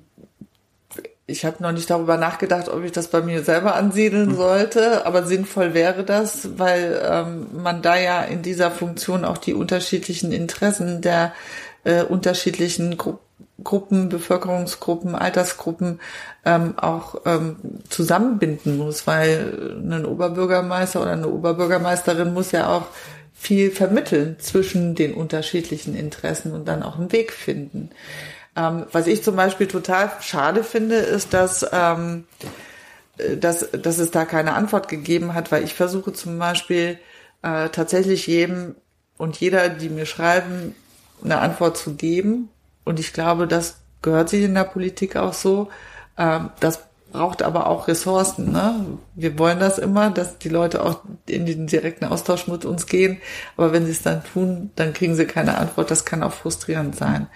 [1.31, 5.25] ich habe noch nicht darüber nachgedacht, ob ich das bei mir selber ansiedeln sollte, aber
[5.25, 11.01] sinnvoll wäre das, weil ähm, man da ja in dieser Funktion auch die unterschiedlichen Interessen
[11.01, 11.33] der
[11.85, 13.19] äh, unterschiedlichen Gru
[13.63, 16.01] Gruppen, Bevölkerungsgruppen, Altersgruppen
[16.47, 17.57] ähm, auch ähm,
[17.91, 22.87] zusammenbinden muss, weil ein Oberbürgermeister oder eine Oberbürgermeisterin muss ja auch
[23.35, 27.91] viel vermitteln zwischen den unterschiedlichen Interessen und dann auch einen Weg finden.
[28.57, 32.25] Ähm, was ich zum Beispiel total schade finde, ist, dass, ähm,
[33.37, 36.99] dass, dass es da keine Antwort gegeben hat, weil ich versuche zum Beispiel
[37.43, 38.75] äh, tatsächlich jedem
[39.19, 40.75] und jeder, die mir schreiben,
[41.23, 42.49] eine Antwort zu geben.
[42.85, 45.69] Und ich glaube, das gehört sich in der Politik auch so.
[46.17, 46.81] Ähm, das
[47.13, 48.53] braucht aber auch Ressourcen.
[48.53, 48.99] Ne?
[49.15, 53.21] Wir wollen das immer, dass die Leute auch in den direkten Austausch mit uns gehen.
[53.57, 55.91] Aber wenn sie es dann tun, dann kriegen sie keine Antwort.
[55.91, 57.29] Das kann auch frustrierend sein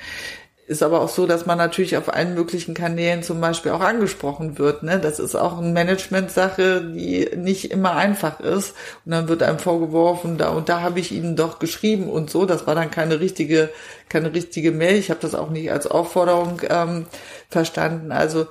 [0.67, 4.59] ist aber auch so, dass man natürlich auf allen möglichen Kanälen zum Beispiel auch angesprochen
[4.59, 4.83] wird.
[4.83, 4.99] Ne?
[4.99, 8.75] Das ist auch eine Management-Sache, die nicht immer einfach ist.
[9.05, 12.47] Und dann wird einem vorgeworfen, da und da habe ich Ihnen doch geschrieben und so.
[12.47, 13.69] Das war dann keine richtige,
[14.09, 14.97] keine richtige Mail.
[14.97, 17.07] Ich habe das auch nicht als Aufforderung ähm,
[17.51, 18.11] verstanden.
[18.11, 18.47] Also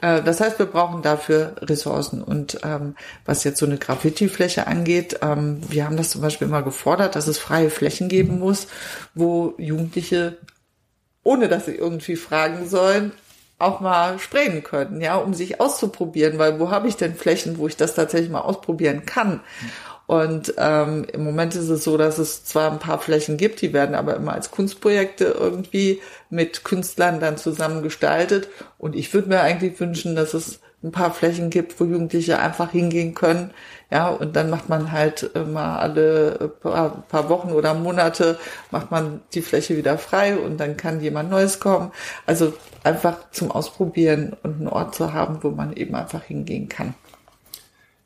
[0.00, 2.22] äh, das heißt, wir brauchen dafür Ressourcen.
[2.22, 2.94] Und ähm,
[3.26, 7.26] was jetzt so eine Graffiti-Fläche angeht, ähm, wir haben das zum Beispiel immer gefordert, dass
[7.26, 8.68] es freie Flächen geben muss,
[9.14, 10.38] wo Jugendliche
[11.28, 13.12] ohne dass sie irgendwie fragen sollen,
[13.58, 17.66] auch mal sprayen können, ja, um sich auszuprobieren, weil wo habe ich denn Flächen, wo
[17.66, 19.40] ich das tatsächlich mal ausprobieren kann?
[20.06, 23.74] Und ähm, im Moment ist es so, dass es zwar ein paar Flächen gibt, die
[23.74, 26.00] werden aber immer als Kunstprojekte irgendwie
[26.30, 28.48] mit Künstlern dann zusammen gestaltet.
[28.78, 32.70] Und ich würde mir eigentlich wünschen, dass es ein paar Flächen gibt, wo Jugendliche einfach
[32.70, 33.50] hingehen können.
[33.90, 38.38] Ja, und dann macht man halt mal alle paar, paar Wochen oder Monate
[38.70, 41.90] macht man die Fläche wieder frei und dann kann jemand Neues kommen.
[42.26, 42.52] Also
[42.84, 46.94] einfach zum Ausprobieren und einen Ort zu haben, wo man eben einfach hingehen kann.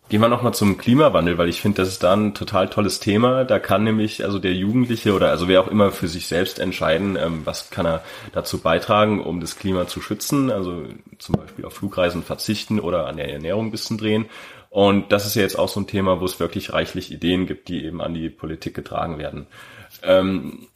[0.09, 3.45] Gehen wir nochmal zum Klimawandel, weil ich finde, das ist da ein total tolles Thema.
[3.45, 7.17] Da kann nämlich also der Jugendliche oder also wer auch immer für sich selbst entscheiden,
[7.17, 8.03] ähm, was kann er
[8.33, 10.51] dazu beitragen, um das Klima zu schützen.
[10.51, 10.85] Also
[11.19, 14.27] zum Beispiel auf Flugreisen verzichten oder an der Ernährung ein bisschen drehen.
[14.73, 17.69] Und das ist ja jetzt auch so ein Thema, wo es wirklich reichlich Ideen gibt,
[17.69, 19.47] die eben an die Politik getragen werden.
[20.03, 20.67] Ähm,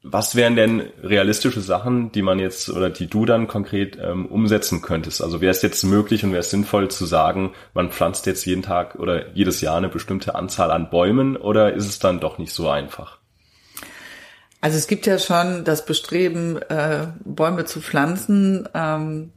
[0.00, 4.80] was wären denn realistische Sachen, die man jetzt oder die du dann konkret ähm, umsetzen
[4.80, 5.24] könntest?
[5.24, 8.62] Also wäre es jetzt möglich und wäre es sinnvoll zu sagen, man pflanzt jetzt jeden
[8.62, 12.52] Tag oder jedes Jahr eine bestimmte Anzahl an Bäumen oder ist es dann doch nicht
[12.52, 13.18] so einfach?
[14.62, 19.30] Also es gibt ja schon das Bestreben, äh, Bäume zu pflanzen, ähm,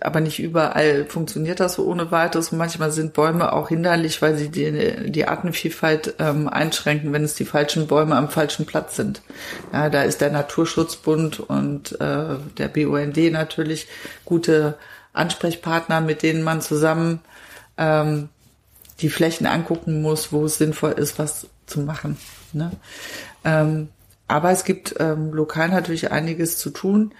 [0.00, 2.50] aber nicht überall funktioniert das so ohne weiteres.
[2.50, 7.34] Und manchmal sind Bäume auch hinderlich, weil sie die, die Artenvielfalt ähm, einschränken, wenn es
[7.34, 9.22] die falschen Bäume am falschen Platz sind.
[9.72, 13.86] Ja, da ist der Naturschutzbund und äh, der BUND natürlich
[14.24, 14.76] gute
[15.12, 17.20] Ansprechpartner, mit denen man zusammen
[17.78, 18.28] ähm,
[19.00, 22.16] die Flächen angucken muss, wo es sinnvoll ist, was zu machen.
[22.52, 22.72] Ne?
[23.44, 23.88] Ähm,
[24.32, 27.12] aber es gibt ähm, lokal natürlich einiges zu tun,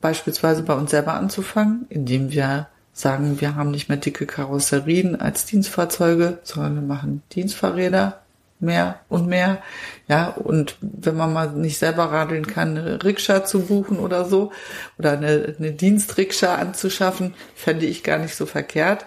[0.00, 5.44] beispielsweise bei uns selber anzufangen, indem wir sagen, wir haben nicht mehr dicke Karosserien als
[5.44, 8.20] Dienstfahrzeuge, sondern wir machen Dienstfahrräder
[8.60, 9.60] mehr und mehr.
[10.06, 14.52] Ja, und wenn man mal nicht selber radeln kann, eine Rikscha zu buchen oder so,
[14.98, 19.06] oder eine, eine Dienstrikscha anzuschaffen, fände ich gar nicht so verkehrt.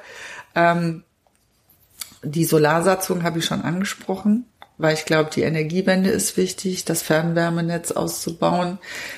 [0.55, 1.05] Ähm,
[2.21, 4.45] die Solarsatzung habe ich schon angesprochen
[4.77, 8.77] weil ich glaube, die Energiewende ist wichtig, das Fernwärmenetz auszubauen.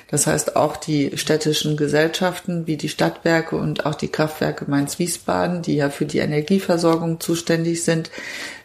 [0.09, 5.75] Das heißt, auch die städtischen Gesellschaften wie die Stadtwerke und auch die Kraftwerke Mainz-Wiesbaden, die
[5.75, 8.11] ja für die Energieversorgung zuständig sind,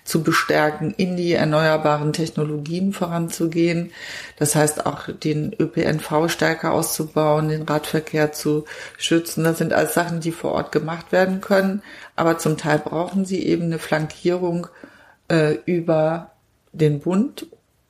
[0.04, 3.92] zu bestärken, in die erneuerbaren Technologien voranzugehen.
[4.36, 8.64] Das heißt, auch den ÖPNV stärker auszubauen, den Radverkehr zu
[8.98, 9.44] schützen.
[9.44, 11.82] Das sind alles Sachen, die vor Ort gemacht werden können.
[12.16, 14.66] Aber zum Teil brauchen sie eben eine Flankierung
[15.28, 16.32] äh, über
[16.72, 17.46] den Bund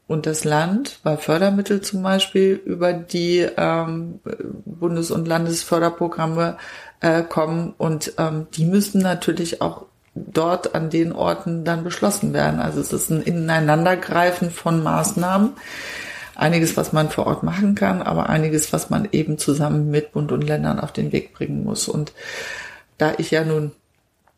[0.06, 4.20] und das Land, weil Fördermittel zum Beispiel über die ähm,
[4.64, 6.58] Bundes- und Landesförderprogramme
[7.00, 12.60] äh, kommen und ähm, die müssen natürlich auch dort an den Orten dann beschlossen werden.
[12.60, 15.54] Also es ist ein Ineinandergreifen von Maßnahmen.
[16.34, 20.32] Einiges, was man vor Ort machen kann, aber einiges, was man eben zusammen mit Bund
[20.32, 21.88] und Ländern auf den Weg bringen muss.
[21.88, 22.12] Und
[22.98, 23.72] da ich ja nun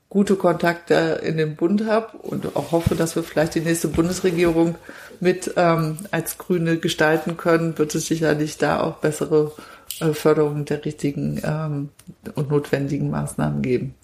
[0.08, 4.76] gute Kontakte in den Bund habe und auch hoffe, dass wir vielleicht die nächste Bundesregierung
[5.20, 9.52] mit ähm, als Grüne gestalten können, wird es sicherlich da auch bessere
[10.00, 11.88] äh, Förderung der richtigen ähm,
[12.34, 13.94] und notwendigen Maßnahmen geben.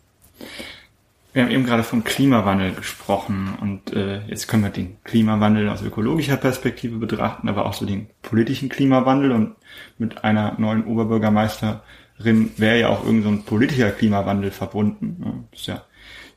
[1.32, 5.80] Wir haben eben gerade vom Klimawandel gesprochen und äh, jetzt können wir den Klimawandel aus
[5.80, 9.54] ökologischer Perspektive betrachten, aber auch so den politischen Klimawandel und
[9.96, 15.46] mit einer neuen Oberbürgermeisterin wäre ja auch irgendein so politischer Klimawandel verbunden.
[15.52, 15.84] Das ist ja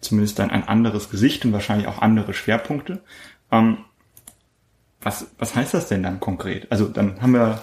[0.03, 3.01] zumindest dann ein anderes Gesicht und wahrscheinlich auch andere Schwerpunkte.
[3.51, 3.77] Ähm,
[5.01, 6.71] was, was heißt das denn dann konkret?
[6.71, 7.61] Also dann haben wir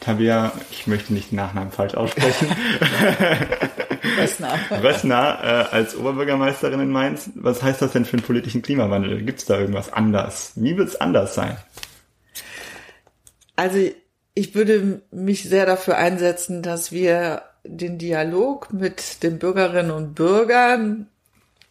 [0.00, 2.48] Tabea, ich möchte nicht den Nachnamen falsch aussprechen.
[4.18, 4.54] Rössner.
[4.82, 7.30] Rössner äh, als Oberbürgermeisterin in Mainz.
[7.34, 9.22] Was heißt das denn für einen politischen Klimawandel?
[9.22, 10.52] Gibt es da irgendwas anders?
[10.54, 11.56] Wie wird es anders sein?
[13.56, 13.78] Also
[14.34, 21.08] ich würde mich sehr dafür einsetzen, dass wir den Dialog mit den Bürgerinnen und Bürgern,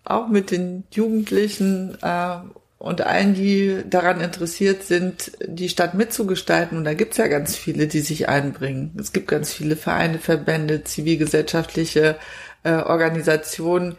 [0.06, 2.38] auch mit den Jugendlichen äh,
[2.78, 6.78] und allen, die daran interessiert sind, die Stadt mitzugestalten.
[6.78, 8.96] Und da gibt's ja ganz viele, die sich einbringen.
[9.00, 12.18] Es gibt ganz viele Vereine, Verbände, zivilgesellschaftliche
[12.64, 13.96] äh, Organisationen,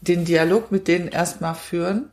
[0.00, 2.10] den Dialog mit denen erstmal führen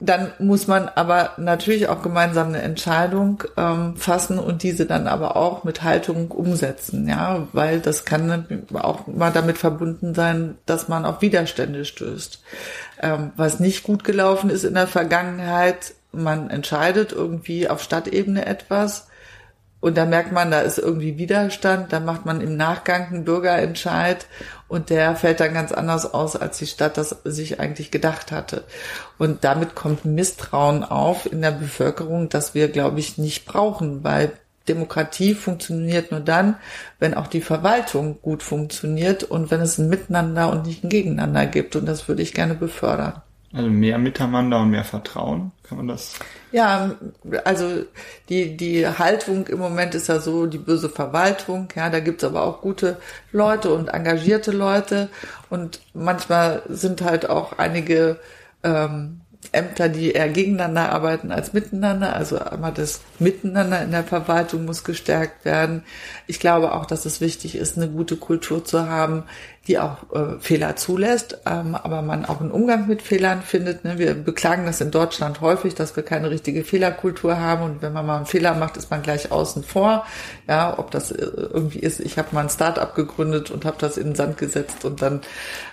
[0.00, 5.36] dann muss man aber natürlich auch gemeinsam eine Entscheidung ähm, fassen und diese dann aber
[5.36, 11.04] auch mit Haltung umsetzen, ja, weil das kann auch mal damit verbunden sein, dass man
[11.04, 12.42] auf Widerstände stößt.
[13.02, 19.06] Ähm, was nicht gut gelaufen ist in der Vergangenheit, man entscheidet irgendwie auf Stadtebene etwas
[19.80, 24.26] und da merkt man, da ist irgendwie Widerstand, da macht man im Nachgang einen Bürgerentscheid
[24.68, 28.64] und der fällt dann ganz anders aus, als die Stadt das sich eigentlich gedacht hatte.
[29.18, 34.32] Und damit kommt Misstrauen auf in der Bevölkerung, das wir, glaube ich, nicht brauchen, weil
[34.68, 36.56] Demokratie funktioniert nur dann,
[36.98, 41.46] wenn auch die Verwaltung gut funktioniert und wenn es ein Miteinander und nicht ein Gegeneinander
[41.46, 41.74] gibt.
[41.74, 43.22] Und das würde ich gerne befördern.
[43.52, 46.14] Also mehr Miteinander und mehr Vertrauen, kann man das?
[46.52, 46.94] Ja,
[47.44, 47.84] also
[48.28, 51.68] die, die Haltung im Moment ist ja so die böse Verwaltung.
[51.74, 52.98] Ja, da gibt's aber auch gute
[53.32, 55.08] Leute und engagierte Leute.
[55.48, 58.20] Und manchmal sind halt auch einige
[58.62, 59.20] ähm,
[59.52, 62.14] Ämter, die eher gegeneinander arbeiten als miteinander.
[62.14, 65.82] Also einmal das Miteinander in der Verwaltung muss gestärkt werden.
[66.28, 69.24] Ich glaube auch, dass es wichtig ist, eine gute Kultur zu haben,
[69.68, 73.84] die auch äh, Fehler zulässt, ähm, aber man auch einen Umgang mit Fehlern findet.
[73.84, 73.98] Ne?
[73.98, 78.06] Wir beklagen das in Deutschland häufig, dass wir keine richtige Fehlerkultur haben und wenn man
[78.06, 80.06] mal einen Fehler macht, ist man gleich außen vor.
[80.48, 83.98] Ja, ob das äh, irgendwie ist, ich habe mal ein Start-up gegründet und habe das
[83.98, 85.20] in den Sand gesetzt und dann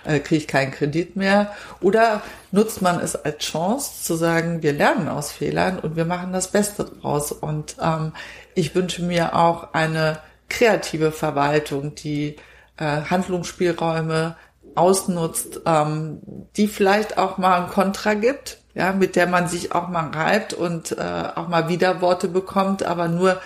[0.04, 1.52] äh, kriege ich keinen Kredit mehr.
[1.80, 2.22] Oder
[2.52, 6.48] nutzt man es als Chance zu sagen, wir lernen aus Fehlern und wir machen das
[6.48, 7.32] Beste draus.
[7.32, 8.12] Und ähm,
[8.54, 10.18] ich wünsche mir auch eine
[10.50, 12.36] kreative Verwaltung, die
[12.78, 14.36] äh, Handlungsspielräume
[14.74, 16.20] ausnutzt, ähm,
[16.56, 20.54] die vielleicht auch mal ein Kontra gibt, ja, mit der man sich auch mal reibt
[20.54, 23.40] und äh, auch mal Widerworte bekommt, aber nur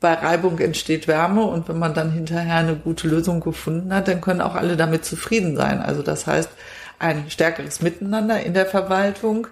[0.00, 4.20] bei Reibung entsteht Wärme und wenn man dann hinterher eine gute Lösung gefunden hat, dann
[4.20, 5.80] können auch alle damit zufrieden sein.
[5.80, 6.50] Also das heißt,
[6.98, 9.46] ein stärkeres Miteinander in der Verwaltung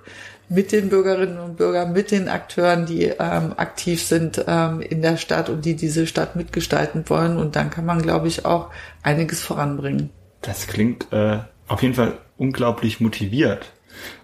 [0.48, 5.16] mit den Bürgerinnen und Bürgern, mit den Akteuren, die ähm, aktiv sind ähm, in der
[5.16, 7.38] Stadt und die diese Stadt mitgestalten wollen.
[7.38, 8.70] Und dann kann man, glaube ich, auch
[9.02, 10.10] einiges voranbringen.
[10.42, 11.38] Das klingt äh,
[11.68, 13.72] auf jeden Fall unglaublich motiviert.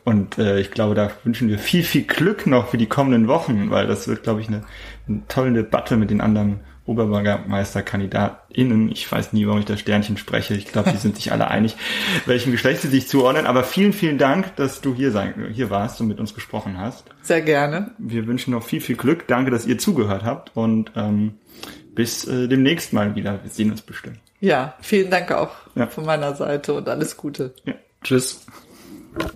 [0.04, 3.70] Und äh, ich glaube, da wünschen wir viel, viel Glück noch für die kommenden Wochen,
[3.70, 4.64] weil das wird, glaube ich, eine,
[5.06, 8.90] eine tolle Debatte mit den anderen Oberbürgermeisterkandidatinnen.
[8.90, 10.54] Ich weiß nie, warum ich das Sternchen spreche.
[10.54, 11.76] Ich glaube, die sind sich alle einig,
[12.26, 13.46] welchem Geschlecht sie sich zuordnen.
[13.46, 17.04] Aber vielen, vielen Dank, dass du hier, sein, hier warst und mit uns gesprochen hast.
[17.22, 17.92] Sehr gerne.
[17.98, 19.28] Wir wünschen noch viel, viel Glück.
[19.28, 21.34] Danke, dass ihr zugehört habt und ähm,
[21.94, 23.40] bis äh, demnächst mal wieder.
[23.42, 24.18] Wir sehen uns bestimmt.
[24.40, 25.88] Ja, vielen Dank auch ja.
[25.88, 27.54] von meiner Seite und alles Gute.
[27.64, 27.74] Ja.
[28.02, 28.46] Tschüss.